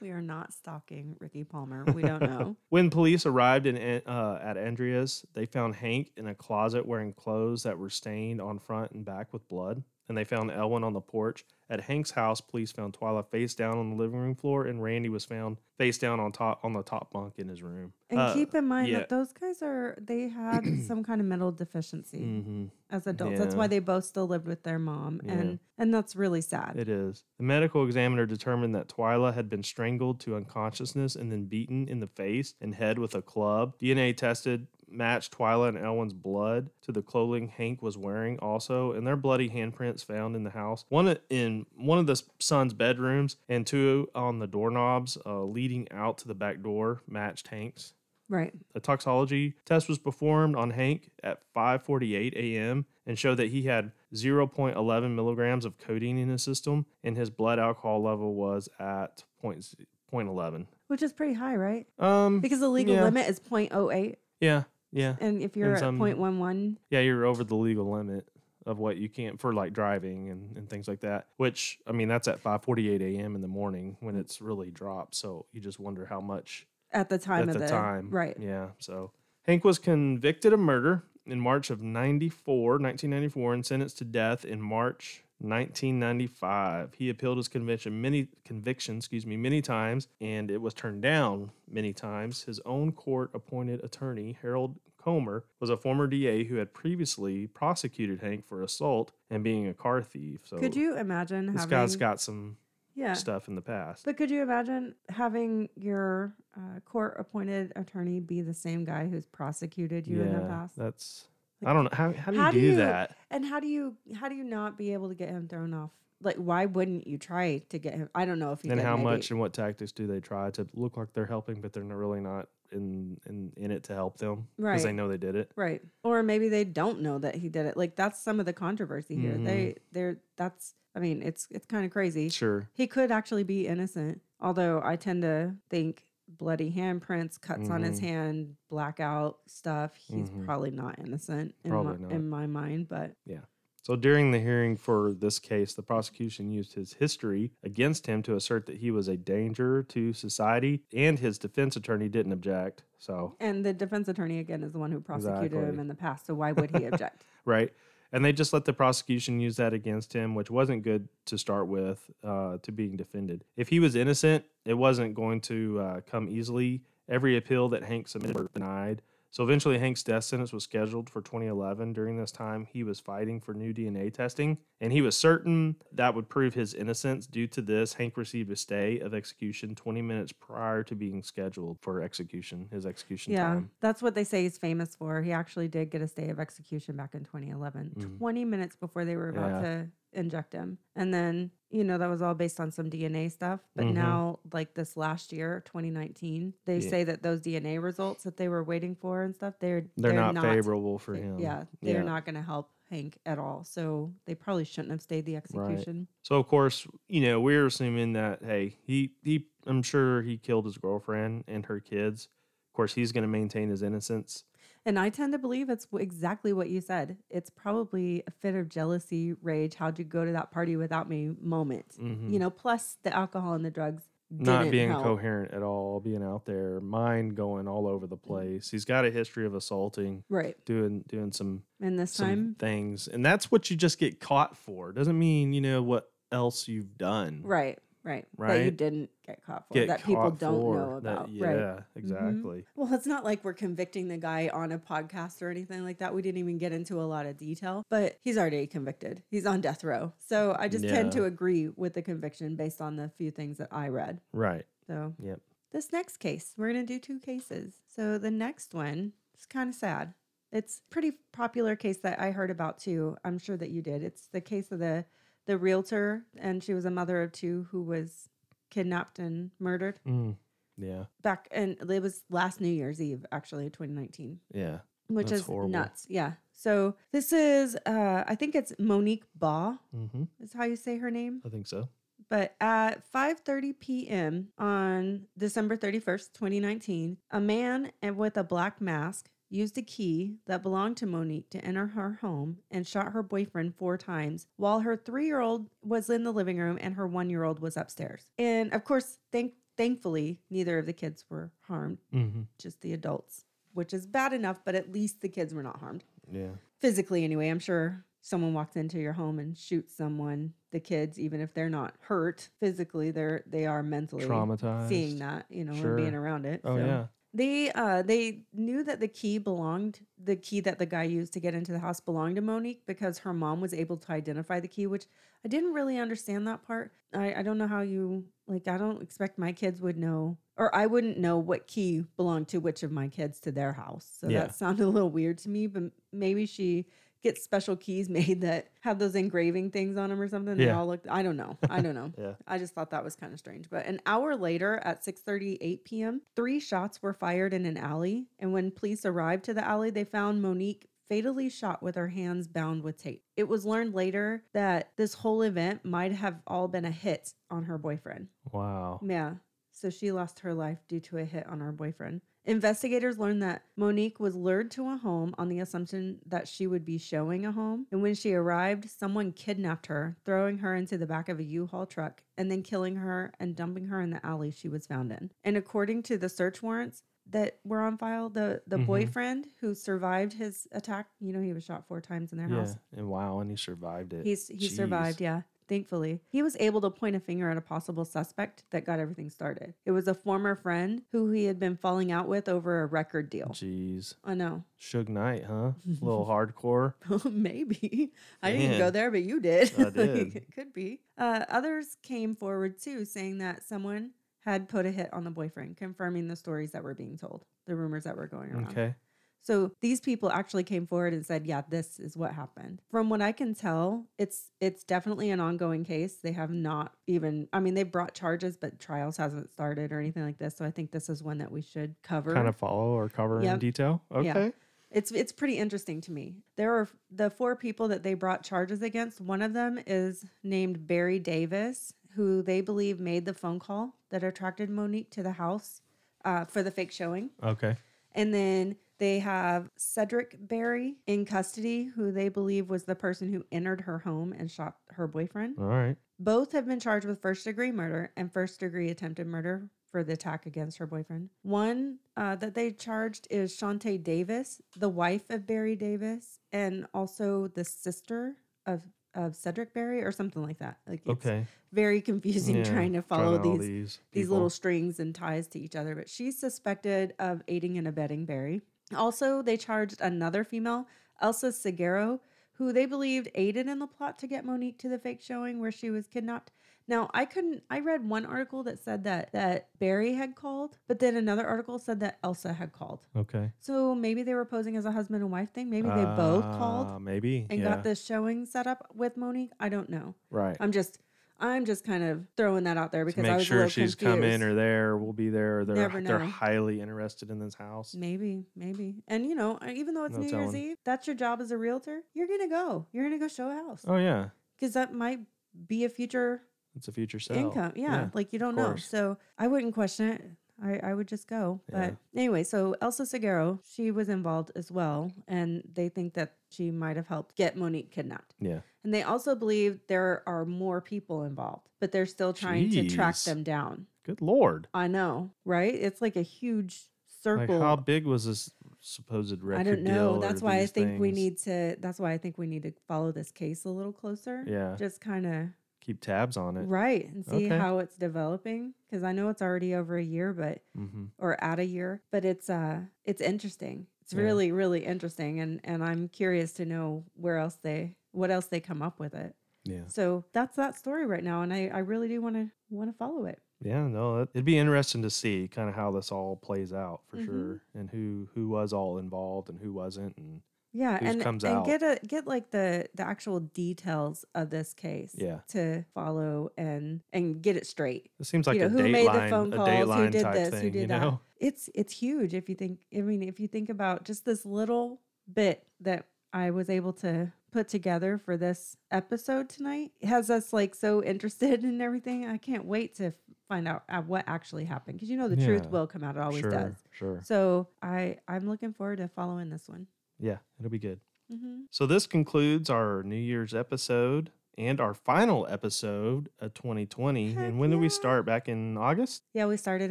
we 0.00 0.10
are 0.10 0.22
not 0.22 0.52
stalking 0.52 1.16
Ricky 1.20 1.44
Palmer. 1.44 1.84
We 1.92 2.02
don't 2.02 2.22
know. 2.22 2.56
When 2.68 2.88
police 2.88 3.26
arrived 3.26 3.66
in, 3.66 3.76
uh, 4.06 4.38
at 4.42 4.56
Andrea's, 4.56 5.24
they 5.34 5.44
found 5.46 5.74
Hank 5.74 6.12
in 6.16 6.26
a 6.28 6.34
closet 6.34 6.86
wearing 6.86 7.12
clothes 7.12 7.64
that 7.64 7.78
were 7.78 7.90
stained 7.90 8.40
on 8.40 8.58
front 8.58 8.92
and 8.92 9.04
back 9.04 9.32
with 9.32 9.46
blood. 9.48 9.82
And 10.10 10.18
they 10.18 10.24
found 10.24 10.50
Elwin 10.50 10.82
on 10.82 10.92
the 10.92 11.00
porch. 11.00 11.44
At 11.70 11.82
Hank's 11.82 12.10
house, 12.10 12.40
police 12.40 12.72
found 12.72 12.94
Twila 12.98 13.24
face 13.30 13.54
down 13.54 13.78
on 13.78 13.90
the 13.90 13.96
living 13.96 14.18
room 14.18 14.34
floor, 14.34 14.66
and 14.66 14.82
Randy 14.82 15.08
was 15.08 15.24
found 15.24 15.58
face 15.78 15.98
down 15.98 16.18
on 16.18 16.32
top 16.32 16.58
on 16.64 16.72
the 16.72 16.82
top 16.82 17.12
bunk 17.12 17.34
in 17.38 17.46
his 17.46 17.62
room. 17.62 17.92
And 18.10 18.18
Uh, 18.18 18.34
keep 18.34 18.56
in 18.56 18.66
mind 18.66 18.88
yeah. 18.88 18.98
that 18.98 19.08
those 19.08 19.32
guys 19.32 19.62
are, 19.62 19.96
they 20.00 20.28
had 20.28 20.64
some 20.88 21.04
kind 21.04 21.20
of 21.20 21.28
mental 21.28 21.52
deficiency 21.52 22.18
hmm 22.18 22.64
as 22.90 23.06
adults. 23.06 23.38
That's 23.38 23.54
why 23.54 23.68
they 23.68 23.78
both 23.78 24.04
still 24.04 24.26
lived 24.26 24.48
with 24.48 24.64
their 24.64 24.80
mom. 24.80 25.20
Yeah. 25.24 25.32
And, 25.32 25.58
and 25.78 25.94
that's 25.94 26.16
really 26.16 26.40
sad. 26.40 26.74
It 26.76 26.88
is. 26.88 27.22
The 27.38 27.44
medical 27.44 27.86
examiner 27.86 28.26
determined 28.26 28.74
that 28.74 28.88
Twila 28.88 29.32
had 29.32 29.48
been 29.48 29.62
strangled 29.62 30.18
to 30.22 30.34
unconsciousness 30.34 31.14
and 31.14 31.30
then 31.30 31.44
beaten 31.44 31.86
in 31.86 32.00
the 32.00 32.08
face 32.08 32.54
and 32.60 32.74
head 32.74 32.98
with 32.98 33.14
a 33.14 33.22
club. 33.22 33.78
DNA 33.80 34.16
tested 34.16 34.66
matched 34.90 35.36
Twila 35.36 35.68
and 35.68 35.78
Elwin's 35.78 36.12
blood 36.12 36.70
to 36.82 36.92
the 36.92 37.02
clothing 37.02 37.48
Hank 37.48 37.80
was 37.82 37.96
wearing 37.96 38.38
also, 38.40 38.92
and 38.92 39.06
their 39.06 39.16
bloody 39.16 39.48
handprints 39.48 40.04
found 40.04 40.34
in 40.36 40.44
the 40.44 40.50
house. 40.50 40.84
One 40.88 41.16
in 41.30 41.66
one 41.76 41.98
of 41.98 42.06
the 42.06 42.20
son's 42.38 42.74
bedrooms 42.74 43.36
and 43.48 43.66
two 43.66 44.08
on 44.14 44.38
the 44.38 44.46
doorknobs 44.46 45.16
uh, 45.24 45.42
leading 45.44 45.86
out 45.92 46.18
to 46.18 46.28
the 46.28 46.34
back 46.34 46.62
door 46.62 47.02
matched 47.08 47.48
Hank's. 47.48 47.94
right. 48.28 48.52
A 48.74 48.80
toxology 48.80 49.54
test 49.64 49.88
was 49.88 49.98
performed 49.98 50.56
on 50.56 50.70
Hank 50.70 51.10
at 51.22 51.40
5:48 51.54 52.34
a.m. 52.34 52.86
and 53.06 53.18
showed 53.18 53.36
that 53.36 53.50
he 53.50 53.62
had 53.62 53.92
0.11 54.14 55.14
milligrams 55.14 55.64
of 55.64 55.78
codeine 55.78 56.18
in 56.18 56.28
his 56.28 56.42
system, 56.42 56.86
and 57.04 57.16
his 57.16 57.30
blood 57.30 57.58
alcohol 57.58 58.02
level 58.02 58.34
was 58.34 58.68
at 58.78 59.24
point 59.40 59.74
point 60.10 60.28
eleven. 60.28 60.66
Which 60.88 61.02
is 61.02 61.12
pretty 61.12 61.34
high, 61.34 61.54
right? 61.54 61.86
Um, 62.00 62.40
Because 62.40 62.58
the 62.60 62.68
legal 62.68 62.96
Yeah. 62.96 63.04
limit 63.04 63.28
is 63.28 63.38
0.08. 63.38 64.16
yeah, 64.40 64.64
yeah, 64.92 65.16
And 65.20 65.42
if 65.42 65.56
you're 65.56 65.76
some- 65.76 66.00
at 66.02 66.16
0.11, 66.16 66.76
yeah. 66.90 67.00
You're 67.00 67.24
over 67.24 67.44
the 67.44 67.56
legal 67.56 67.90
limit 67.90 68.26
of 68.66 68.78
what 68.78 68.96
you 68.98 69.08
can't 69.08 69.40
for 69.40 69.54
like 69.54 69.72
driving 69.72 70.28
and, 70.30 70.56
and 70.56 70.68
things 70.68 70.86
like 70.86 71.00
that. 71.00 71.26
Which 71.36 71.78
I 71.86 71.92
mean, 71.92 72.08
that's 72.08 72.28
at 72.28 72.42
5:48 72.42 73.00
a.m. 73.00 73.34
in 73.34 73.42
the 73.42 73.48
morning 73.48 73.96
when 74.00 74.16
it's 74.16 74.40
really 74.40 74.70
dropped. 74.70 75.14
So 75.14 75.46
you 75.52 75.60
just 75.60 75.80
wonder 75.80 76.06
how 76.06 76.20
much 76.20 76.66
at 76.92 77.08
the 77.08 77.18
time 77.18 77.44
at 77.44 77.48
of 77.48 77.54
the, 77.54 77.60
the, 77.60 77.68
time. 77.68 78.10
Right. 78.10 78.36
Yeah. 78.38 78.68
So 78.78 79.12
Hank 79.42 79.64
was 79.64 79.78
convicted 79.78 80.52
of 80.52 80.60
murder 80.60 81.04
in 81.26 81.40
March 81.40 81.70
of 81.70 81.80
94, 81.80 82.72
1994, 82.72 83.54
and 83.54 83.66
sentenced 83.66 83.98
to 83.98 84.04
death 84.04 84.44
in 84.44 84.60
March 84.60 85.24
1995. 85.40 86.94
He 86.94 87.08
appealed 87.08 87.38
his 87.38 87.48
conviction 87.48 88.00
many 88.00 88.28
conviction, 88.44 88.98
excuse 88.98 89.26
me, 89.26 89.36
many 89.36 89.62
times, 89.62 90.08
and 90.20 90.50
it 90.50 90.60
was 90.60 90.74
turned 90.74 91.02
down 91.02 91.50
many 91.70 91.92
times. 91.92 92.44
His 92.44 92.60
own 92.66 92.92
court-appointed 92.92 93.82
attorney, 93.82 94.36
Harold 94.40 94.76
Comer, 94.98 95.44
was 95.58 95.70
a 95.70 95.76
former 95.76 96.06
DA 96.06 96.44
who 96.44 96.56
had 96.56 96.72
previously 96.72 97.46
prosecuted 97.46 98.20
Hank 98.20 98.46
for 98.46 98.62
assault 98.62 99.12
and 99.30 99.42
being 99.42 99.66
a 99.66 99.74
car 99.74 100.02
thief. 100.02 100.40
So 100.44 100.58
Could 100.58 100.76
you 100.76 100.96
imagine 100.96 101.46
this 101.46 101.62
having 101.62 101.70
guy's 101.70 101.96
got 101.96 102.20
some 102.20 102.56
yeah. 102.94 103.12
stuff 103.14 103.48
in 103.48 103.54
the 103.54 103.62
past. 103.62 104.04
But 104.04 104.16
could 104.16 104.30
you 104.30 104.42
imagine 104.42 104.94
having 105.08 105.68
your 105.74 106.34
uh, 106.56 106.80
court-appointed 106.84 107.72
attorney 107.76 108.20
be 108.20 108.42
the 108.42 108.54
same 108.54 108.84
guy 108.84 109.08
who's 109.08 109.26
prosecuted 109.26 110.06
you 110.06 110.22
in 110.22 110.32
the 110.32 110.40
past? 110.40 110.76
That's 110.76 111.26
Like, 111.60 111.70
I 111.70 111.72
don't 111.74 111.84
know 111.84 111.90
how 111.92 112.12
how 112.12 112.30
do 112.32 112.38
you 112.38 112.52
do, 112.52 112.60
do 112.60 112.66
you- 112.66 112.76
that? 112.76 113.16
And 113.30 113.44
how 113.44 113.60
do 113.60 113.66
you 113.66 113.94
how 114.14 114.28
do 114.28 114.34
you 114.34 114.44
not 114.44 114.76
be 114.78 114.92
able 114.92 115.08
to 115.08 115.14
get 115.14 115.28
him 115.28 115.48
thrown 115.48 115.74
off? 115.74 115.90
Like, 116.22 116.36
why 116.36 116.66
wouldn't 116.66 117.06
you 117.06 117.16
try 117.16 117.62
to 117.70 117.78
get 117.78 117.94
him? 117.94 118.10
I 118.14 118.26
don't 118.26 118.38
know 118.38 118.52
if 118.52 118.62
you 118.62 118.70
And 118.70 118.80
how 118.80 118.94
maybe. 118.96 119.04
much 119.04 119.30
and 119.30 119.40
what 119.40 119.54
tactics 119.54 119.90
do 119.92 120.06
they 120.06 120.20
try 120.20 120.50
to 120.50 120.66
look 120.74 120.98
like 120.98 121.14
they're 121.14 121.24
helping, 121.26 121.62
but 121.62 121.72
they're 121.72 121.82
not 121.82 121.96
really 121.96 122.20
not 122.20 122.48
in 122.72 123.16
in, 123.26 123.52
in 123.56 123.70
it 123.70 123.84
to 123.84 123.94
help 123.94 124.18
them 124.18 124.46
Right. 124.58 124.72
because 124.72 124.84
they 124.84 124.92
know 124.92 125.08
they 125.08 125.16
did 125.16 125.34
it. 125.34 125.50
Right. 125.56 125.82
Or 126.04 126.22
maybe 126.22 126.48
they 126.48 126.64
don't 126.64 127.00
know 127.00 127.18
that 127.18 127.36
he 127.36 127.48
did 127.48 127.66
it. 127.66 127.76
Like 127.76 127.96
that's 127.96 128.22
some 128.22 128.38
of 128.38 128.46
the 128.46 128.52
controversy 128.52 129.16
here. 129.16 129.32
Mhm. 129.34 129.44
They 129.44 129.76
they're 129.92 130.20
that's 130.36 130.74
I 130.94 130.98
mean, 130.98 131.22
it's 131.22 131.46
it's 131.50 131.66
kind 131.66 131.84
of 131.84 131.90
crazy. 131.90 132.28
Sure. 132.28 132.68
He 132.74 132.86
could 132.86 133.10
actually 133.12 133.44
be 133.44 133.66
innocent. 133.66 134.20
Although 134.40 134.80
I 134.84 134.96
tend 134.96 135.22
to 135.22 135.54
think 135.70 136.04
bloody 136.38 136.72
handprints, 136.72 137.40
cuts 137.40 137.68
on 137.70 137.82
his 137.82 137.98
Mhm. 138.00 138.04
hand, 138.04 138.56
blackout 138.68 139.38
stuff, 139.46 139.96
he's 139.96 140.30
Mhm. 140.30 140.44
probably 140.44 140.70
not 140.70 140.98
innocent 140.98 141.54
in 141.64 141.70
Probably 141.70 141.92
my, 141.92 141.98
not. 141.98 142.12
in 142.12 142.28
my 142.28 142.46
mind, 142.46 142.88
but 142.88 143.16
yeah. 143.24 143.40
So 143.82 143.96
during 143.96 144.30
the 144.30 144.38
hearing 144.38 144.76
for 144.76 145.12
this 145.14 145.38
case, 145.38 145.74
the 145.74 145.82
prosecution 145.82 146.50
used 146.50 146.74
his 146.74 146.92
history 146.92 147.52
against 147.62 148.06
him 148.06 148.22
to 148.24 148.36
assert 148.36 148.66
that 148.66 148.76
he 148.76 148.90
was 148.90 149.08
a 149.08 149.16
danger 149.16 149.82
to 149.84 150.12
society, 150.12 150.84
and 150.94 151.18
his 151.18 151.38
defense 151.38 151.76
attorney 151.76 152.08
didn't 152.08 152.32
object. 152.32 152.84
So, 152.98 153.36
And 153.40 153.64
the 153.64 153.72
defense 153.72 154.06
attorney 154.08 154.38
again 154.38 154.62
is 154.62 154.72
the 154.72 154.78
one 154.78 154.92
who 154.92 155.00
prosecuted 155.00 155.64
him 155.64 155.80
in 155.80 155.88
the 155.88 155.94
past. 155.94 156.26
So 156.26 156.34
why 156.34 156.52
would 156.52 156.70
he 156.70 156.84
object? 156.84 157.24
right. 157.46 157.72
And 158.12 158.24
they 158.24 158.32
just 158.32 158.52
let 158.52 158.64
the 158.64 158.72
prosecution 158.72 159.38
use 159.38 159.56
that 159.56 159.72
against 159.72 160.12
him, 160.12 160.34
which 160.34 160.50
wasn't 160.50 160.82
good 160.82 161.08
to 161.26 161.38
start 161.38 161.68
with, 161.68 162.10
uh, 162.24 162.58
to 162.62 162.72
being 162.72 162.96
defended. 162.96 163.44
If 163.56 163.68
he 163.68 163.78
was 163.78 163.94
innocent, 163.94 164.44
it 164.64 164.74
wasn't 164.74 165.14
going 165.14 165.40
to 165.42 165.80
uh, 165.80 166.00
come 166.10 166.28
easily. 166.28 166.82
Every 167.08 167.36
appeal 167.36 167.68
that 167.70 167.84
Hank 167.84 168.08
submitted 168.08 168.38
were 168.38 168.50
denied. 168.52 169.02
So 169.32 169.44
eventually, 169.44 169.78
Hank's 169.78 170.02
death 170.02 170.24
sentence 170.24 170.52
was 170.52 170.64
scheduled 170.64 171.08
for 171.08 171.22
2011. 171.22 171.92
During 171.92 172.16
this 172.16 172.32
time, 172.32 172.64
he 172.64 172.82
was 172.82 172.98
fighting 172.98 173.40
for 173.40 173.54
new 173.54 173.72
DNA 173.72 174.12
testing, 174.12 174.58
and 174.80 174.92
he 174.92 175.02
was 175.02 175.16
certain 175.16 175.76
that 175.92 176.14
would 176.16 176.28
prove 176.28 176.54
his 176.54 176.74
innocence. 176.74 177.28
Due 177.28 177.46
to 177.48 177.62
this, 177.62 177.94
Hank 177.94 178.16
received 178.16 178.50
a 178.50 178.56
stay 178.56 178.98
of 178.98 179.14
execution 179.14 179.76
20 179.76 180.02
minutes 180.02 180.32
prior 180.32 180.82
to 180.82 180.96
being 180.96 181.22
scheduled 181.22 181.78
for 181.80 182.02
execution, 182.02 182.68
his 182.72 182.84
execution 182.86 183.32
yeah, 183.32 183.42
time. 183.44 183.70
that's 183.80 184.02
what 184.02 184.16
they 184.16 184.24
say 184.24 184.42
he's 184.42 184.58
famous 184.58 184.96
for. 184.96 185.22
He 185.22 185.30
actually 185.32 185.68
did 185.68 185.90
get 185.90 186.02
a 186.02 186.08
stay 186.08 186.28
of 186.30 186.40
execution 186.40 186.96
back 186.96 187.14
in 187.14 187.24
2011, 187.24 187.94
Mhm. 187.96 188.18
20 188.18 188.44
minutes 188.44 188.74
before 188.74 189.04
they 189.04 189.14
were 189.16 189.28
about 189.28 189.50
Yeah. 189.50 189.60
to 189.84 189.90
inject 190.12 190.52
him. 190.52 190.78
And 190.96 191.12
then, 191.14 191.52
you 191.70 191.84
know, 191.84 191.98
that 191.98 192.06
was 192.08 192.22
all 192.22 192.34
based 192.34 192.60
on 192.60 192.70
some 192.70 192.90
DNA 192.90 193.28
stuff. 193.30 193.60
But 193.76 193.86
Mhm. 193.86 193.94
now, 193.94 194.40
like 194.52 194.74
this 194.74 194.96
last 194.96 195.32
year, 195.32 195.62
2019, 195.64 196.54
they 196.66 196.80
Yeah. 196.80 196.90
say 196.90 197.04
that 197.04 197.22
those 197.22 197.40
DNA 197.40 197.78
results 197.78 198.24
that 198.24 198.36
they 198.36 198.48
were 198.48 198.64
waiting 198.64 198.94
for 198.96 199.22
and 199.22 199.34
stuff, 199.34 199.54
they're 199.60 199.90
They're, 199.96 200.12
not, 200.12 200.34
favorable 200.42 200.98
for 200.98 201.14
him. 201.14 201.38
Yeah, 201.40 201.64
they're 201.82 202.02
not 202.02 202.24
going 202.24 202.34
to 202.36 202.42
help 202.42 202.72
Hank 202.88 203.18
at 203.24 203.38
all. 203.38 203.64
So 203.64 204.14
they 204.26 204.34
probably 204.34 204.64
shouldn't 204.64 204.90
have 204.90 205.02
stayed 205.02 205.24
the 205.26 205.36
execution. 205.36 206.08
So 206.22 206.36
of 206.36 206.46
course, 206.48 206.86
you 207.08 207.22
know, 207.22 207.40
we're 207.40 207.66
assuming 207.66 208.12
that 208.14 208.42
hey, 208.42 208.76
he 208.84 209.14
he 209.22 209.46
I'm 209.66 209.82
sure 209.82 210.22
he 210.22 210.38
killed 210.38 210.64
his 210.66 210.78
girlfriend 210.78 211.44
and 211.46 211.66
her 211.66 211.80
kids. 211.80 212.28
Of 212.68 212.74
course, 212.74 212.94
he's 212.94 213.12
going 213.12 213.22
to 213.22 213.28
maintain 213.28 213.68
his 213.68 213.82
innocence. 213.82 214.44
And 214.86 214.98
I 214.98 215.10
tend 215.10 215.32
to 215.32 215.38
believe 215.38 215.68
it's 215.68 215.86
exactly 215.98 216.52
what 216.52 216.70
you 216.70 216.80
said. 216.80 217.18
It's 217.28 217.50
probably 217.50 218.22
a 218.26 218.30
fit 218.30 218.54
of 218.54 218.68
jealousy, 218.68 219.34
rage, 219.42 219.74
how'd 219.74 219.98
you 219.98 220.04
go 220.04 220.24
to 220.24 220.32
that 220.32 220.50
party 220.50 220.76
without 220.76 221.08
me 221.08 221.32
moment. 221.40 221.96
Mhm. 221.98 222.30
You 222.32 222.38
know, 222.38 222.50
plus 222.50 222.96
the 223.02 223.14
alcohol 223.14 223.52
and 223.54 223.64
the 223.64 223.70
drugs. 223.70 224.04
Not 224.32 224.70
being 224.70 224.90
help. 224.90 225.02
coherent 225.02 225.52
at 225.52 225.62
all, 225.64 225.98
being 225.98 226.22
out 226.22 226.46
there, 226.46 226.80
mind 226.80 227.34
going 227.34 227.66
all 227.66 227.88
over 227.88 228.06
the 228.06 228.16
place. 228.16 228.70
He's 228.70 228.84
got 228.84 229.04
a 229.04 229.10
history 229.10 229.44
of 229.44 229.56
assaulting, 229.56 230.22
Right. 230.28 230.56
doing 230.64 231.04
doing 231.08 231.32
some 231.32 231.64
And 231.80 231.98
this 231.98 232.12
some 232.12 232.26
time, 232.28 232.54
things, 232.56 233.08
and 233.08 233.26
that's 233.26 233.50
what 233.50 233.70
you 233.70 233.76
just 233.76 233.98
get 233.98 234.20
caught 234.20 234.56
for. 234.56 234.92
Doesn't 234.92 235.18
mean 235.18 235.52
you 235.52 235.60
know 235.60 235.82
what 235.82 236.12
else 236.30 236.68
you've 236.68 236.96
done. 236.96 237.40
right, 237.42 237.80
right. 238.04 238.26
Right. 238.36 238.58
That 238.58 238.64
you 238.64 238.70
didn't 238.70 239.10
get 239.26 239.44
caught 239.44 239.66
for. 239.68 239.74
Get 239.74 239.88
that 239.88 240.02
people 240.02 240.30
don't 240.30 240.60
for 240.60 240.76
know 240.76 241.00
that- 241.00 241.12
about. 241.12 241.28
yeah, 241.30 241.46
Right. 241.46 241.56
Mm-hmm. 241.56 241.98
exactly. 241.98 242.64
Well, 242.76 242.92
it's 242.94 243.06
not 243.06 243.24
like 243.24 243.44
we're 243.44 243.52
convicting 243.52 244.08
the 244.08 244.16
guy 244.16 244.50
on 244.52 244.72
a 244.72 244.78
podcast 244.78 245.42
or 245.42 245.50
anything 245.50 245.84
like 245.84 245.98
that. 245.98 246.14
We 246.14 246.22
didn't 246.22 246.38
even 246.38 246.58
get 246.58 246.72
into 246.72 247.00
a 247.00 247.04
lot 247.04 247.26
of 247.26 247.36
detail, 247.36 247.84
but 247.90 248.18
he's 248.22 248.38
already 248.38 248.66
convicted. 248.66 249.22
He's 249.30 249.46
on 249.46 249.60
death 249.60 249.84
row. 249.84 250.12
So 250.18 250.56
I 250.58 250.68
just 250.68 250.88
tend 250.88 251.12
to 251.12 251.24
agree 251.24 251.68
with 251.68 251.94
the 251.94 252.02
conviction 252.02 252.56
based 252.56 252.80
on 252.80 252.96
the 252.96 253.08
few 253.16 253.30
things 253.30 253.58
that 253.58 253.68
I 253.70 253.88
read. 253.88 254.20
Right. 254.32 254.64
So 254.86 255.14
Yep. 255.22 255.40
this 255.72 255.92
next 255.92 256.16
case, 256.18 256.54
we're 256.56 256.72
going 256.72 256.86
to 256.86 256.92
do 256.94 256.98
two 256.98 257.18
cases. 257.20 257.74
So 257.94 258.18
the 258.18 258.30
next 258.30 258.74
one 258.74 259.12
is 259.38 259.46
kind 259.46 259.68
of 259.68 259.74
sad. 259.74 260.14
It's 260.52 260.82
pretty 260.90 261.12
popular 261.32 261.76
case 261.76 261.98
that 261.98 262.18
I 262.20 262.32
heard 262.32 262.50
about 262.50 262.78
too. 262.78 263.16
I'm 263.24 263.38
sure 263.38 263.56
that 263.56 263.70
you 263.70 263.82
did. 263.82 264.02
It's 264.02 264.26
the 264.26 264.40
case 264.40 264.72
of 264.72 264.80
the 264.80 265.04
the 265.50 265.58
realtor 265.58 266.24
and 266.38 266.62
she 266.62 266.72
was 266.74 266.84
a 266.84 266.90
mother 266.90 267.20
of 267.22 267.32
two 267.32 267.66
who 267.70 267.82
was 267.82 268.28
kidnapped 268.70 269.18
and 269.18 269.50
murdered 269.58 269.98
Mm. 270.06 270.36
Yeah. 270.78 271.04
back 271.22 271.48
and 271.50 271.76
it 271.90 272.02
was 272.02 272.22
last 272.30 272.60
New 272.60 272.68
Year's 272.80 273.00
Eve 273.02 273.26
actually 273.32 273.68
2019 273.68 274.38
Yeah. 274.54 274.78
which 275.08 275.32
is 275.32 275.42
horrible. 275.46 275.70
nuts. 275.70 276.06
Yeah. 276.08 276.34
So 276.52 276.94
this 277.12 277.32
is 277.32 277.76
uh 277.84 278.22
I 278.32 278.34
think 278.36 278.54
it's 278.54 278.72
Monique 278.78 279.24
Baugh 279.34 279.76
hmm 279.92 280.24
is 280.40 280.52
how 280.52 280.64
you 280.64 280.76
say 280.76 280.98
her 280.98 281.10
name. 281.10 281.42
I 281.44 281.48
think 281.48 281.66
so. 281.66 281.88
But 282.28 282.54
at 282.60 283.02
5:30 283.12 283.72
p.m. 283.80 284.48
on 284.58 285.26
December 285.36 285.76
31st, 285.76 286.32
2019, 286.34 287.16
a 287.32 287.40
man 287.40 287.90
and 288.02 288.16
with 288.16 288.36
a 288.36 288.44
black 288.44 288.80
mask 288.80 289.30
used 289.50 289.76
a 289.76 289.82
key 289.82 290.36
that 290.46 290.62
belonged 290.62 290.96
to 290.98 291.06
Monique 291.06 291.50
to 291.50 291.58
enter 291.64 291.88
her 291.88 292.18
home 292.22 292.58
and 292.70 292.86
shot 292.86 293.12
her 293.12 293.22
boyfriend 293.22 293.74
four 293.76 293.98
times 293.98 294.46
while 294.56 294.80
her 294.80 294.96
3-year-old 294.96 295.68
was 295.82 296.08
in 296.08 296.24
the 296.24 296.32
living 296.32 296.58
room 296.58 296.78
and 296.80 296.94
her 296.94 297.08
1-year-old 297.08 297.58
was 297.60 297.76
upstairs. 297.76 298.30
And 298.38 298.72
of 298.72 298.84
course, 298.84 299.18
thank 299.32 299.54
thankfully 299.76 300.40
neither 300.50 300.78
of 300.78 300.86
the 300.86 300.92
kids 300.92 301.24
were 301.28 301.52
harmed, 301.62 301.98
hmm 302.12 302.42
just 302.58 302.80
the 302.82 302.92
adults, 302.92 303.44
which 303.72 303.92
is 303.94 304.06
bad 304.06 304.32
enough, 304.32 304.60
but 304.64 304.74
at 304.74 304.92
least 304.92 305.20
the 305.20 305.28
kids 305.28 305.52
were 305.54 305.62
not 305.62 305.80
harmed 305.80 306.04
Yeah. 306.30 306.50
physically 306.80 307.24
anyway 307.24 307.48
i'm 307.48 307.58
sure 307.58 308.04
someone 308.20 308.52
walks 308.52 308.76
into 308.76 308.98
your 309.00 309.14
home 309.14 309.38
and 309.38 309.56
shoots 309.56 309.96
someone 309.96 310.52
the 310.72 310.80
kids 310.80 311.18
even 311.18 311.40
if 311.40 311.54
they're 311.54 311.70
not 311.70 311.94
hurt 312.00 312.50
physically 312.60 313.10
they're 313.10 313.42
they 313.46 313.64
are 313.66 313.82
mentally 313.82 314.26
Traumatized. 314.26 314.88
seeing 314.88 315.18
that 315.20 315.46
you 315.48 315.64
know 315.64 315.72
Sure. 315.74 315.88
and 315.88 315.96
being 315.96 316.14
around 316.14 316.44
it 316.44 316.60
Oh 316.64 316.76
so. 316.76 316.84
yeah. 316.84 317.06
They 317.32 317.70
uh 317.72 318.02
they 318.02 318.42
knew 318.52 318.82
that 318.82 318.98
the 319.00 319.08
key 319.08 319.38
belonged 319.38 320.00
the 320.22 320.34
key 320.34 320.60
that 320.60 320.78
the 320.78 320.86
guy 320.86 321.04
used 321.04 321.32
to 321.32 321.40
get 321.40 321.54
into 321.54 321.70
the 321.72 321.78
house 321.78 322.00
belonged 322.00 322.34
to 322.36 322.42
monique 322.42 322.82
because 322.86 323.18
her 323.18 323.32
mom 323.32 323.60
was 323.60 323.72
able 323.72 323.96
to 323.96 324.10
identify 324.12 324.58
the 324.58 324.66
key 324.68 324.86
which 324.86 325.06
i 325.44 325.48
didn't 325.48 325.72
really 325.72 325.96
understand 325.96 326.46
that 326.46 326.66
part 326.66 326.92
i 327.14 327.34
i 327.34 327.42
don't 327.42 327.58
know 327.58 327.68
how 327.68 327.82
you 327.82 328.24
like 328.48 328.66
i 328.66 328.76
don't 328.76 329.00
expect 329.02 329.38
my 329.38 329.52
kids 329.52 329.80
would 329.80 329.96
know 329.96 330.36
or 330.56 330.74
i 330.74 330.86
wouldn't 330.86 331.18
know 331.18 331.38
what 331.38 331.68
key 331.68 332.04
belonged 332.16 332.48
to 332.48 332.58
which 332.58 332.82
of 332.82 332.90
my 332.90 333.06
kids 333.06 333.38
to 333.38 333.52
their 333.52 333.72
house 333.72 334.10
so 334.18 334.28
Yeah. 334.28 334.40
that 334.40 334.54
sounded 334.54 334.84
a 334.84 334.88
little 334.88 335.10
weird 335.10 335.38
to 335.38 335.48
me 335.48 335.68
but 335.68 335.84
maybe 336.12 336.46
she 336.46 336.86
gets 337.22 337.42
special 337.44 337.76
keys 337.76 338.08
made 338.20 338.40
that 338.40 338.68
have 338.80 338.98
those 338.98 339.14
engraving 339.14 339.70
things 339.70 339.96
on 339.96 340.10
them 340.10 340.20
or 340.20 340.28
something 340.28 340.56
they 340.56 340.66
Yeah. 340.66 340.78
all 340.78 340.86
look 340.86 341.00
i 341.10 341.22
don't 341.22 341.36
know 341.36 341.56
i 341.68 341.80
don't 341.80 341.94
know 341.94 342.12
Yeah. 342.18 342.34
I 342.46 342.58
just 342.58 342.74
thought 342.74 342.90
that 342.90 343.04
was 343.04 343.14
kind 343.16 343.32
of 343.32 343.38
strange. 343.38 343.70
But 343.70 343.86
an 343.86 344.00
hour 344.06 344.36
later 344.36 344.80
at 344.84 345.04
6:38 345.04 345.84
p.m., 345.84 346.22
three 346.36 346.60
shots 346.60 347.02
were 347.02 347.12
fired 347.14 347.52
in 347.54 347.64
an 347.66 347.76
alley, 347.76 348.26
and 348.38 348.52
when 348.52 348.70
police 348.70 349.04
arrived 349.06 349.44
to 349.44 349.54
the 349.54 349.64
alley, 349.66 349.90
they 349.90 350.04
found 350.04 350.42
Monique 350.42 350.88
fatally 351.08 351.48
shot 351.48 351.82
with 351.82 351.94
her 351.96 352.08
hands 352.08 352.46
bound 352.46 352.82
with 352.82 352.96
tape. 352.96 353.24
It 353.36 353.48
was 353.48 353.64
learned 353.66 353.94
later 353.94 354.44
that 354.54 354.92
this 354.96 355.14
whole 355.14 355.42
event 355.42 355.84
might 355.84 356.12
have 356.12 356.40
all 356.46 356.68
been 356.68 356.84
a 356.84 356.90
hit 356.90 357.34
on 357.50 357.64
her 357.64 357.78
boyfriend. 357.78 358.28
Wow. 358.52 359.00
Yeah. 359.02 359.34
So 359.72 359.90
she 359.90 360.12
lost 360.12 360.40
her 360.40 360.54
life 360.54 360.78
due 360.88 361.00
to 361.00 361.18
a 361.18 361.24
hit 361.24 361.46
on 361.46 361.60
her 361.60 361.72
boyfriend. 361.72 362.20
Investigators 362.46 363.18
learned 363.18 363.42
that 363.42 363.62
Monique 363.76 364.18
was 364.18 364.34
lured 364.34 364.70
to 364.72 364.88
a 364.88 364.96
home 364.96 365.34
on 365.36 365.48
the 365.48 365.60
assumption 365.60 366.20
that 366.26 366.48
she 366.48 366.66
would 366.66 366.84
be 366.84 366.96
showing 366.98 367.44
a 367.44 367.52
home. 367.52 367.86
And 367.92 368.00
when 368.02 368.14
she 368.14 368.32
arrived, 368.32 368.88
someone 368.88 369.32
kidnapped 369.32 369.86
her, 369.86 370.16
throwing 370.24 370.58
her 370.58 370.74
into 370.74 370.96
the 370.96 371.06
back 371.06 371.28
of 371.28 371.38
a 371.38 371.44
U 371.44 371.66
Haul 371.66 371.86
truck, 371.86 372.22
and 372.38 372.50
then 372.50 372.62
killing 372.62 372.96
her 372.96 373.32
and 373.38 373.54
dumping 373.54 373.86
her 373.86 374.00
in 374.00 374.10
the 374.10 374.24
alley 374.24 374.50
she 374.50 374.68
was 374.68 374.86
found 374.86 375.12
in. 375.12 375.30
And 375.44 375.56
according 375.56 376.02
to 376.04 376.16
the 376.18 376.28
search 376.28 376.62
warrants, 376.62 377.02
that 377.28 377.60
were 377.62 377.80
on 377.82 377.96
file, 377.96 378.28
the 378.28 378.60
the 378.66 378.76
Mhm. 378.78 378.86
boyfriend 378.86 379.46
who 379.60 379.72
survived 379.72 380.32
his 380.32 380.66
attack, 380.72 381.06
you 381.20 381.32
know, 381.32 381.40
he 381.40 381.52
was 381.52 381.62
shot 381.62 381.86
four 381.86 382.00
times 382.00 382.32
in 382.32 382.38
their 382.38 382.48
Yeah. 382.48 382.56
house. 382.56 382.76
And 382.96 383.06
wow, 383.08 383.38
and 383.38 383.48
he 383.50 383.56
survived 383.56 384.12
it. 384.12 384.24
He's 384.26 384.48
he 384.48 384.56
Jeez. 384.66 384.72
survived, 384.74 385.20
yeah. 385.20 385.42
Thankfully, 385.70 386.18
he 386.28 386.42
was 386.42 386.56
able 386.58 386.80
to 386.80 386.90
point 386.90 387.14
a 387.14 387.20
finger 387.20 387.48
at 387.48 387.56
a 387.56 387.60
possible 387.60 388.04
suspect 388.04 388.64
that 388.70 388.84
got 388.84 388.98
everything 388.98 389.30
started. 389.30 389.74
It 389.86 389.92
was 389.92 390.08
a 390.08 390.14
former 390.14 390.56
friend 390.56 391.02
who 391.12 391.30
he 391.30 391.44
had 391.44 391.60
been 391.60 391.76
falling 391.76 392.10
out 392.10 392.26
with 392.26 392.48
over 392.48 392.82
a 392.82 392.86
record 392.86 393.30
deal. 393.30 393.46
Jeez. 393.50 394.14
I 394.24 394.34
know, 394.34 394.64
Suge 394.80 395.08
Knight, 395.08 395.44
huh? 395.44 395.54
A 395.54 395.74
little 396.00 396.26
hardcore. 396.26 396.94
maybe 397.30 398.12
I 398.42 398.50
didn't 398.50 398.78
go 398.78 398.90
there, 398.90 399.12
but 399.12 399.22
you 399.22 399.38
did. 399.38 399.72
I 399.78 399.90
did. 399.90 399.96
it 400.36 400.52
could 400.52 400.72
be. 400.72 401.02
Uh, 401.16 401.44
others 401.48 401.96
came 402.02 402.34
forward 402.34 402.80
too, 402.80 403.04
saying 403.04 403.38
that 403.38 403.62
someone 403.62 404.10
had 404.40 404.68
put 404.68 404.86
a 404.86 404.90
hit 404.90 405.12
on 405.12 405.22
the 405.22 405.30
boyfriend, 405.30 405.76
confirming 405.76 406.26
the 406.26 406.34
stories 406.34 406.72
that 406.72 406.82
were 406.82 406.94
being 406.94 407.16
told, 407.16 407.44
the 407.68 407.76
rumors 407.76 408.02
that 408.02 408.16
were 408.16 408.26
going 408.26 408.50
around. 408.50 408.72
Okay. 408.72 408.96
So 409.42 409.72
these 409.80 410.00
people 410.00 410.30
actually 410.30 410.64
came 410.64 410.86
forward 410.86 411.12
and 411.14 411.24
said, 411.24 411.46
"Yeah, 411.46 411.62
this 411.68 411.98
is 411.98 412.16
what 412.16 412.32
happened." 412.34 412.82
From 412.90 413.08
what 413.08 413.22
I 413.22 413.32
can 413.32 413.54
tell, 413.54 414.06
it's 414.18 414.50
it's 414.60 414.84
definitely 414.84 415.30
an 415.30 415.40
ongoing 415.40 415.84
case. 415.84 416.16
They 416.16 416.32
have 416.32 416.50
not 416.50 416.94
even 417.06 417.48
I 417.52 417.60
mean, 417.60 417.74
they 417.74 417.82
brought 417.84 418.14
charges, 418.14 418.56
but 418.56 418.78
trials 418.78 419.16
hasn't 419.16 419.50
started 419.50 419.92
or 419.92 419.98
anything 420.00 420.24
like 420.24 420.38
this. 420.38 420.56
So 420.56 420.64
I 420.64 420.70
think 420.70 420.90
this 420.90 421.08
is 421.08 421.22
one 421.22 421.38
that 421.38 421.50
we 421.50 421.62
should 421.62 421.94
cover. 422.02 422.34
Kind 422.34 422.48
of 422.48 422.56
follow 422.56 422.90
or 422.90 423.08
cover 423.08 423.38
in 423.38 423.44
Yep. 423.44 423.60
detail. 423.60 424.02
Yeah. 424.12 424.18
Okay. 424.18 424.52
It's 424.90 425.10
it's 425.12 425.32
pretty 425.32 425.56
interesting 425.56 426.00
to 426.02 426.12
me. 426.12 426.34
There 426.56 426.74
are 426.74 426.88
the 427.10 427.30
four 427.30 427.56
people 427.56 427.88
that 427.88 428.02
they 428.02 428.14
brought 428.14 428.42
charges 428.42 428.82
against. 428.82 429.20
One 429.20 429.40
of 429.40 429.52
them 429.52 429.78
is 429.86 430.26
named 430.42 430.86
Berry 430.86 431.18
Davis, 431.18 431.94
who 432.14 432.42
they 432.42 432.60
believe 432.60 432.98
made 432.98 433.24
the 433.24 433.32
phone 433.34 433.60
call 433.60 433.94
that 434.10 434.24
attracted 434.24 434.68
Monique 434.68 435.10
to 435.12 435.22
the 435.22 435.32
house 435.32 435.80
uh, 436.24 436.44
for 436.44 436.62
the 436.62 436.72
fake 436.72 436.90
showing. 436.90 437.30
Okay. 437.42 437.76
And 438.12 438.34
then 438.34 438.76
They 439.00 439.18
have 439.20 439.70
Cedric 439.76 440.36
Berry 440.38 440.96
in 441.06 441.24
custody, 441.24 441.84
who 441.84 442.12
they 442.12 442.28
believe 442.28 442.68
was 442.68 442.84
the 442.84 442.94
person 442.94 443.32
who 443.32 443.46
entered 443.50 443.80
her 443.80 443.98
home 444.00 444.34
and 444.38 444.50
shot 444.50 444.76
her 444.90 445.06
boyfriend. 445.08 445.56
All 445.58 445.64
right. 445.64 445.96
Both 446.18 446.52
have 446.52 446.66
been 446.66 446.80
charged 446.80 447.06
with 447.06 447.22
first 447.22 447.44
degree 447.44 447.72
murder 447.72 448.12
and 448.14 448.30
first 448.30 448.60
degree 448.60 448.90
attempted 448.90 449.26
murder 449.26 449.70
for 449.90 450.04
the 450.04 450.12
attack 450.12 450.44
against 450.44 450.76
her 450.76 450.86
boyfriend. 450.86 451.30
One 451.40 451.98
uh, 452.14 452.36
that 452.36 452.54
they 452.54 452.72
charged 452.72 453.26
is 453.30 453.56
Shantae 453.56 454.04
Davis, 454.04 454.60
the 454.76 454.90
wife 454.90 455.30
of 455.30 455.46
Berry 455.46 455.76
Davis, 455.76 456.38
and 456.52 456.86
also 456.92 457.48
the 457.48 457.64
sister 457.64 458.36
of 458.66 458.82
of 459.14 459.34
Cedric 459.34 459.72
Berry 459.72 460.04
or 460.04 460.12
something 460.12 460.42
like 460.42 460.58
that. 460.58 460.76
Like 460.86 461.00
it's 461.06 461.26
Okay. 461.26 461.46
very 461.72 462.00
confusing 462.02 462.56
Yeah, 462.58 462.64
trying 462.64 462.92
to 462.92 463.02
follow 463.02 463.38
all 463.38 463.56
these 463.56 463.66
these 463.66 463.98
these 464.12 464.28
little 464.28 464.50
strings 464.50 465.00
and 465.00 465.14
ties 465.14 465.48
to 465.48 465.58
each 465.58 465.74
other. 465.74 465.94
But 465.94 466.08
she's 466.10 466.38
suspected 466.38 467.14
of 467.18 467.42
aiding 467.48 467.78
and 467.78 467.88
abetting 467.88 468.26
Barry. 468.26 468.60
Also, 468.94 469.42
they 469.42 469.56
charged 469.56 470.00
another 470.00 470.44
female, 470.44 470.86
Elsa 471.20 471.48
Seguero, 471.48 472.20
who 472.54 472.72
they 472.72 472.86
believed 472.86 473.28
aided 473.34 473.68
in 473.68 473.78
the 473.78 473.86
plot 473.86 474.18
to 474.18 474.26
get 474.26 474.44
Monique 474.44 474.78
to 474.78 474.88
the 474.88 474.98
fake 474.98 475.20
showing 475.22 475.60
where 475.60 475.72
she 475.72 475.90
was 475.90 476.06
kidnapped. 476.06 476.52
Now, 476.88 477.08
I 477.14 477.24
couldn't. 477.24 477.62
I 477.70 477.78
read 477.80 478.08
one 478.08 478.26
article 478.26 478.64
that 478.64 478.80
said 478.80 479.04
that 479.04 479.30
that 479.32 479.68
Barry 479.78 480.14
had 480.14 480.34
called, 480.34 480.78
but 480.88 480.98
then 480.98 481.14
another 481.16 481.46
article 481.46 481.78
said 481.78 482.00
that 482.00 482.18
Elsa 482.24 482.52
had 482.52 482.72
called. 482.72 483.06
Okay. 483.14 483.52
So 483.60 483.94
maybe 483.94 484.24
they 484.24 484.34
were 484.34 484.44
posing 484.44 484.74
as 484.76 484.84
a 484.86 484.90
husband 484.90 485.22
and 485.22 485.30
wife 485.30 485.52
thing. 485.52 485.70
Maybe 485.70 485.88
they 485.88 486.04
both 486.04 486.44
Ah, 486.44 486.58
called 486.58 487.02
Maybe. 487.02 487.46
and 487.48 487.60
yeah. 487.60 487.68
got 487.68 487.84
this 487.84 488.04
showing 488.04 488.44
set 488.44 488.66
up 488.66 488.88
with 488.92 489.16
Monique. 489.16 489.52
I 489.60 489.68
don't 489.68 489.88
know. 489.88 490.16
right. 490.30 490.56
I'm 490.58 490.72
just 490.72 490.98
I'm 491.40 491.64
just 491.64 491.84
kind 491.84 492.04
of 492.04 492.26
throwing 492.36 492.64
that 492.64 492.76
out 492.76 492.92
there 492.92 493.04
because 493.04 493.24
I 493.26 493.34
was 493.34 493.42
a 493.42 493.44
sure 493.46 493.56
little 493.58 493.70
she's 493.70 493.94
confused. 493.94 494.22
coming 494.22 494.42
or 494.42 494.54
there, 494.54 494.96
we'll 494.96 495.12
be 495.12 495.30
there. 495.30 495.60
Or 495.60 495.64
they're 495.64 495.76
Never 495.76 496.00
they're 496.02 496.18
know. 496.18 496.26
highly 496.26 496.80
interested 496.80 497.30
in 497.30 497.38
this 497.38 497.54
house. 497.54 497.94
Maybe, 497.94 498.44
maybe. 498.54 499.02
And 499.08 499.26
you 499.26 499.34
know, 499.34 499.58
even 499.66 499.94
though 499.94 500.04
it's 500.04 500.16
No 500.16 500.20
New 500.22 500.28
Year's. 500.28 500.54
Eve, 500.54 500.76
that's 500.84 501.06
your 501.06 501.16
job 501.16 501.40
as 501.40 501.50
a 501.50 501.56
realtor. 501.56 502.02
You're 502.14 502.28
gonna 502.28 502.48
go. 502.48 502.86
You're 502.92 503.04
gonna 503.04 503.18
go 503.18 503.28
show 503.28 503.50
a 503.50 503.54
house 503.54 503.84
Oh 503.88 503.96
yeah, 503.96 504.28
because 504.58 504.74
that 504.74 504.92
might 504.92 505.20
be 505.66 505.84
a 505.84 505.88
future 505.88 506.42
it's 506.76 506.86
a 506.88 506.92
future 506.92 507.18
sale. 507.18 507.36
income. 507.36 507.72
Yeah, 507.74 508.10
like 508.14 508.32
you 508.32 508.38
don't 508.38 508.54
know. 508.54 508.76
So 508.76 509.18
I 509.38 509.48
wouldn't 509.48 509.74
question 509.74 510.08
it. 510.08 510.22
I, 510.62 510.90
I 510.90 510.94
would 510.94 511.08
just 511.08 511.26
go. 511.28 511.60
But 511.70 511.96
anyway, 512.14 512.42
so 512.44 512.74
Elsa 512.80 513.04
Seguero, 513.04 513.60
she 513.74 513.90
was 513.90 514.08
involved 514.08 514.50
as 514.54 514.70
well, 514.70 515.12
and 515.26 515.62
they 515.72 515.88
think 515.88 516.14
that 516.14 516.34
she 516.50 516.70
might 516.70 516.96
have 516.96 517.06
helped 517.06 517.36
get 517.36 517.56
Monique 517.56 517.90
kidnapped. 517.90 518.34
Yeah. 518.38 518.60
And 518.84 518.94
they 518.94 519.02
also 519.02 519.34
believe 519.34 519.80
there 519.88 520.22
are 520.26 520.44
more 520.44 520.80
people 520.80 521.24
involved, 521.24 521.68
but 521.80 521.92
they're 521.92 522.06
still 522.06 522.32
trying 522.32 522.70
to 522.70 522.88
track 522.88 523.16
them 523.16 523.42
down. 523.42 523.86
Good 524.04 524.20
lord. 524.22 524.68
I 524.72 524.88
know, 524.88 525.30
right? 525.44 525.74
It's 525.74 526.00
like 526.00 526.16
a 526.16 526.22
huge 526.22 526.82
Like 527.24 527.38
circle. 527.40 527.60
how 527.60 527.76
big 527.76 528.06
was 528.06 528.24
this 528.24 528.50
supposed 528.80 529.42
record 529.42 529.60
I 529.60 529.70
don't 529.70 529.82
know. 529.82 530.18
That's 530.20 530.40
why 530.40 530.60
I 530.60 530.66
think 530.66 530.98
we 530.98 531.12
need 531.12 531.38
to. 531.40 531.76
That's 531.78 531.98
why 531.98 532.12
I 532.12 532.18
think 532.18 532.38
we 532.38 532.46
need 532.46 532.62
to 532.62 532.72
follow 532.88 533.12
this 533.12 533.30
case 533.30 533.64
a 533.64 533.68
little 533.68 533.92
closer. 533.92 534.42
Yeah. 534.46 534.74
Just 534.78 535.00
kind 535.00 535.26
of 535.26 535.48
keep 535.80 536.00
tabs 536.00 536.36
on 536.36 536.56
it. 536.56 536.62
right 536.62 537.08
and 537.12 537.24
see 537.24 537.46
Okay. 537.46 537.58
how 537.58 537.78
it's 537.78 537.96
developing 537.96 538.74
because 538.88 539.02
I 539.02 539.12
know 539.12 539.28
it's 539.28 539.42
already 539.42 539.74
over 539.74 539.96
a 539.96 540.02
year, 540.04 540.32
but 540.32 540.62
Mm-hmm. 540.78 541.04
or 541.18 541.42
at 541.42 541.58
a 541.58 541.64
year, 541.64 542.02
but 542.10 542.24
it's 542.24 542.48
uh 542.50 542.80
it's 543.04 543.20
interesting. 543.20 543.86
It's 544.02 544.12
Yeah. 544.12 544.22
really 544.22 544.52
really 544.52 544.84
interesting, 544.84 545.40
and 545.40 545.60
and 545.64 545.82
I'm 545.82 546.08
curious 546.08 546.52
to 546.54 546.64
know 546.64 547.04
where 547.14 547.38
else 547.38 547.56
they 547.56 547.96
what 548.12 548.30
else 548.30 548.46
they 548.46 548.60
come 548.60 548.82
up 548.82 548.98
with 548.98 549.14
it. 549.14 549.34
Yeah. 549.64 549.86
So 549.88 550.24
that's 550.32 550.56
that 550.56 550.76
story 550.76 551.06
right 551.06 551.22
now, 551.24 551.42
and 551.42 551.52
I 551.52 551.68
I 551.68 551.78
really 551.78 552.08
do 552.08 552.20
want 552.20 552.36
to 552.36 552.50
want 552.70 552.90
to 552.90 552.96
follow 552.96 553.24
it. 553.26 553.40
Yeah, 553.62 553.86
no, 553.88 554.22
it- 554.22 554.30
it'd 554.32 554.46
be 554.46 554.56
interesting 554.56 555.02
to 555.02 555.10
see 555.10 555.46
kind 555.46 555.68
of 555.68 555.74
how 555.74 555.90
this 555.92 556.10
all 556.10 556.34
plays 556.36 556.72
out 556.72 557.02
for 557.08 557.18
Mhm. 557.18 557.24
sure, 557.26 557.60
and 557.74 557.90
who 557.90 558.28
who 558.34 558.48
was 558.48 558.72
all 558.72 558.98
involved 558.98 559.48
and 559.50 559.60
who 559.60 559.72
wasn't, 559.72 560.16
and 560.16 560.40
Yeah, 560.72 560.98
and 561.00 561.20
comes 561.20 561.42
and 561.44 561.58
out. 561.58 561.66
get 561.66 561.82
a 561.82 561.98
get 562.06 562.26
like 562.26 562.50
the 562.50 562.86
the 562.94 563.02
actual 563.02 563.40
details 563.40 564.24
of 564.34 564.50
this 564.50 564.72
case. 564.72 565.14
Yeah. 565.18 565.38
To 565.48 565.84
follow 565.94 566.50
and 566.56 567.00
and 567.12 567.42
get 567.42 567.56
it 567.56 567.66
straight. 567.66 568.10
it 568.18 568.26
seems 568.26 568.46
like 568.46 568.54
you 568.54 568.68
know, 568.68 568.78
a 568.78 568.82
who 568.82 568.88
made 568.88 569.06
the 569.06 569.28
phone 569.28 569.50
calls, 569.50 569.94
who 569.94 570.10
did 570.10 570.26
this, 570.32 570.50
thing, 570.50 570.62
who 570.62 570.70
did 570.70 570.90
that. 570.90 571.00
know? 571.00 571.20
It's 571.40 571.70
it's 571.74 571.92
huge 571.94 572.34
if 572.34 572.50
you 572.50 572.54
think. 572.54 572.80
I 572.94 573.00
mean, 573.00 573.22
if 573.22 573.40
you 573.40 573.48
think 573.48 573.70
about 573.70 574.04
just 574.04 574.26
this 574.26 574.44
little 574.44 575.00
bit 575.32 575.66
that 575.80 576.04
I 576.34 576.50
was 576.50 576.68
able 576.68 576.92
to 576.94 577.32
put 577.50 577.68
together 577.68 578.18
for 578.18 578.36
this 578.36 578.76
episode 578.90 579.48
tonight, 579.48 579.92
it 580.00 580.06
has 580.08 580.28
us 580.28 580.52
like 580.52 580.74
so 580.74 581.02
interested 581.02 581.64
in 581.64 581.80
everything. 581.80 582.26
I 582.26 582.36
can't 582.36 582.66
wait 582.66 582.94
to 582.96 583.14
find 583.48 583.66
out 583.66 583.84
uh, 583.88 584.02
what 584.02 584.24
actually 584.26 584.66
happened 584.66 584.98
because 584.98 585.08
you 585.08 585.16
know 585.16 585.28
the 585.28 585.44
truth 585.44 585.66
will 585.70 585.86
come 585.86 586.04
out. 586.04 586.16
It 586.16 586.22
always 586.22 586.40
sure, 586.40 586.50
does. 586.50 586.74
sure. 586.90 587.20
So 587.24 587.68
I 587.82 588.18
I'm 588.28 588.46
looking 588.46 588.74
forward 588.74 588.98
to 588.98 589.08
following 589.08 589.48
this 589.48 589.66
one. 589.66 589.86
Yeah, 590.20 590.38
it'll 590.58 590.70
be 590.70 590.78
good. 590.78 591.00
hmm 591.30 591.62
So 591.70 591.86
this 591.86 592.06
concludes 592.06 592.68
our 592.70 593.02
New 593.02 593.16
Year's 593.16 593.54
episode 593.54 594.30
and 594.58 594.80
our 594.80 594.92
final 594.94 595.46
episode 595.48 596.28
of 596.38 596.52
2020. 596.54 597.32
Heck 597.32 597.44
and 597.44 597.58
when 597.58 597.70
did 597.70 597.80
we 597.80 597.88
start? 597.88 598.26
Back 598.26 598.48
in 598.48 598.76
August? 598.76 599.22
Yeah, 599.32 599.46
we 599.46 599.56
started 599.56 599.90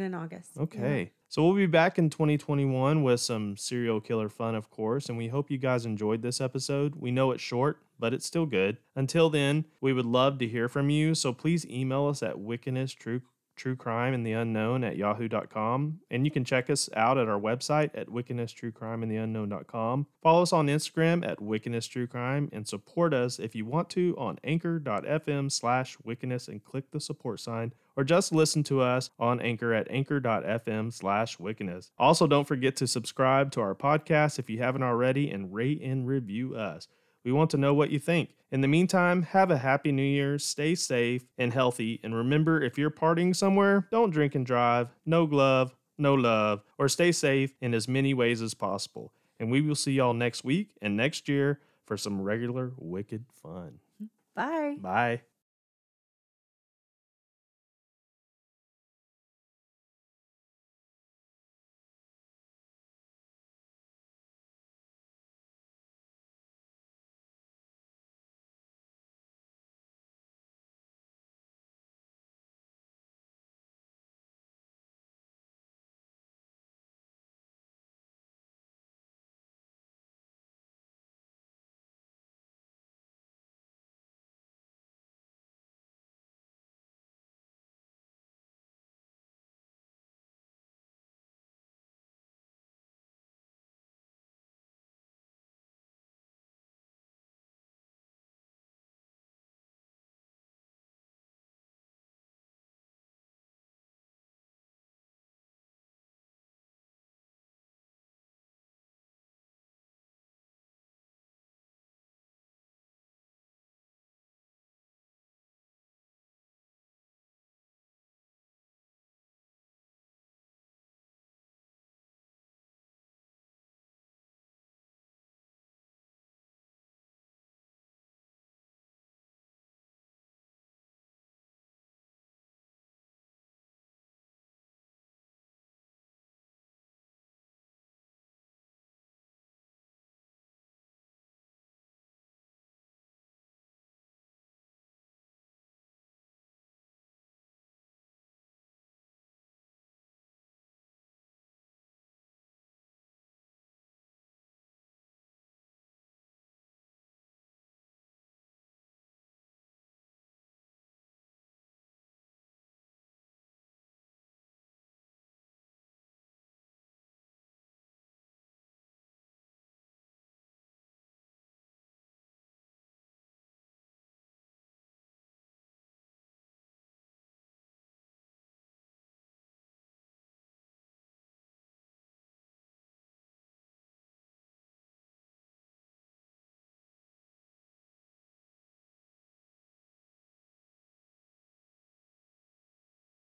in 0.00 0.14
August. 0.14 0.50
Yeah. 0.56 0.62
Okay. 0.62 1.12
So 1.28 1.44
we'll 1.44 1.54
be 1.54 1.66
back 1.66 1.96
in 1.98 2.10
2021 2.10 3.02
with 3.04 3.20
some 3.20 3.56
serial 3.56 4.00
killer 4.00 4.28
fun, 4.28 4.54
of 4.56 4.68
course, 4.70 5.08
and 5.08 5.16
we 5.16 5.28
hope 5.28 5.50
you 5.50 5.58
guys 5.58 5.86
enjoyed 5.86 6.22
this 6.22 6.40
episode. 6.40 6.94
We 6.96 7.10
know 7.12 7.30
it's 7.30 7.42
short, 7.42 7.78
but 8.00 8.12
it's 8.12 8.26
still 8.26 8.46
good. 8.46 8.78
Until 8.96 9.30
then, 9.30 9.64
we 9.80 9.92
would 9.92 10.06
love 10.06 10.38
to 10.38 10.48
hear 10.48 10.68
from 10.68 10.90
you, 10.90 11.14
so 11.14 11.32
please 11.32 11.64
email 11.66 12.06
us 12.06 12.22
at 12.22 12.40
wickedness 12.40 12.92
true 13.60 13.76
crime 13.76 14.14
and 14.14 14.26
the 14.26 14.32
unknown 14.32 14.82
at 14.82 14.96
yahoo.com 14.96 16.00
and 16.10 16.24
you 16.24 16.30
can 16.30 16.44
check 16.44 16.70
us 16.70 16.88
out 16.96 17.18
at 17.18 17.28
our 17.28 17.38
website 17.38 17.90
at 17.94 18.08
wickedness 18.08 18.52
true 18.52 18.72
crime 18.72 19.02
in 19.02 19.08
the 19.10 19.16
unknown.com 19.16 20.06
follow 20.22 20.40
us 20.40 20.52
on 20.52 20.66
instagram 20.66 21.26
at 21.26 21.42
wickedness 21.42 21.86
true 21.86 22.06
crime 22.06 22.48
and 22.52 22.66
support 22.66 23.12
us 23.12 23.38
if 23.38 23.54
you 23.54 23.66
want 23.66 23.90
to 23.90 24.14
on 24.16 24.38
anchor.fm 24.44 25.52
slash 25.52 25.98
wickedness 26.02 26.48
and 26.48 26.64
click 26.64 26.90
the 26.90 27.00
support 27.00 27.38
sign 27.38 27.72
or 27.96 28.04
just 28.04 28.32
listen 28.32 28.62
to 28.62 28.80
us 28.80 29.10
on 29.18 29.40
Anchor 29.40 29.74
at 29.74 29.90
anchor.fm 29.90 30.90
slash 30.90 31.38
wickedness. 31.38 31.90
Also, 31.98 32.26
don't 32.26 32.48
forget 32.48 32.74
to 32.76 32.86
subscribe 32.86 33.50
to 33.52 33.60
our 33.60 33.74
podcast 33.74 34.38
if 34.38 34.48
you 34.48 34.58
haven't 34.58 34.82
already 34.82 35.30
and 35.30 35.52
rate 35.52 35.82
and 35.82 36.06
review 36.06 36.54
us. 36.54 36.88
We 37.24 37.32
want 37.32 37.50
to 37.50 37.58
know 37.58 37.74
what 37.74 37.90
you 37.90 37.98
think. 37.98 38.30
In 38.52 38.62
the 38.62 38.68
meantime, 38.68 39.22
have 39.22 39.50
a 39.50 39.58
happy 39.58 39.92
new 39.92 40.02
year, 40.02 40.38
stay 40.38 40.74
safe 40.74 41.24
and 41.38 41.52
healthy, 41.52 42.00
and 42.02 42.14
remember 42.14 42.60
if 42.60 42.76
you're 42.76 42.90
partying 42.90 43.34
somewhere, 43.34 43.86
don't 43.92 44.10
drink 44.10 44.34
and 44.34 44.44
drive, 44.44 44.88
no 45.06 45.26
glove, 45.26 45.76
no 45.98 46.14
love, 46.14 46.62
or 46.76 46.88
stay 46.88 47.12
safe 47.12 47.54
in 47.60 47.74
as 47.74 47.86
many 47.86 48.12
ways 48.12 48.42
as 48.42 48.54
possible. 48.54 49.12
And 49.38 49.50
we 49.50 49.60
will 49.60 49.76
see 49.76 49.92
y'all 49.92 50.14
next 50.14 50.42
week 50.42 50.74
and 50.82 50.96
next 50.96 51.28
year 51.28 51.60
for 51.86 51.96
some 51.96 52.20
regular 52.20 52.72
wicked 52.76 53.24
fun. 53.32 53.78
Bye. 54.34 54.76
Bye. 54.80 55.20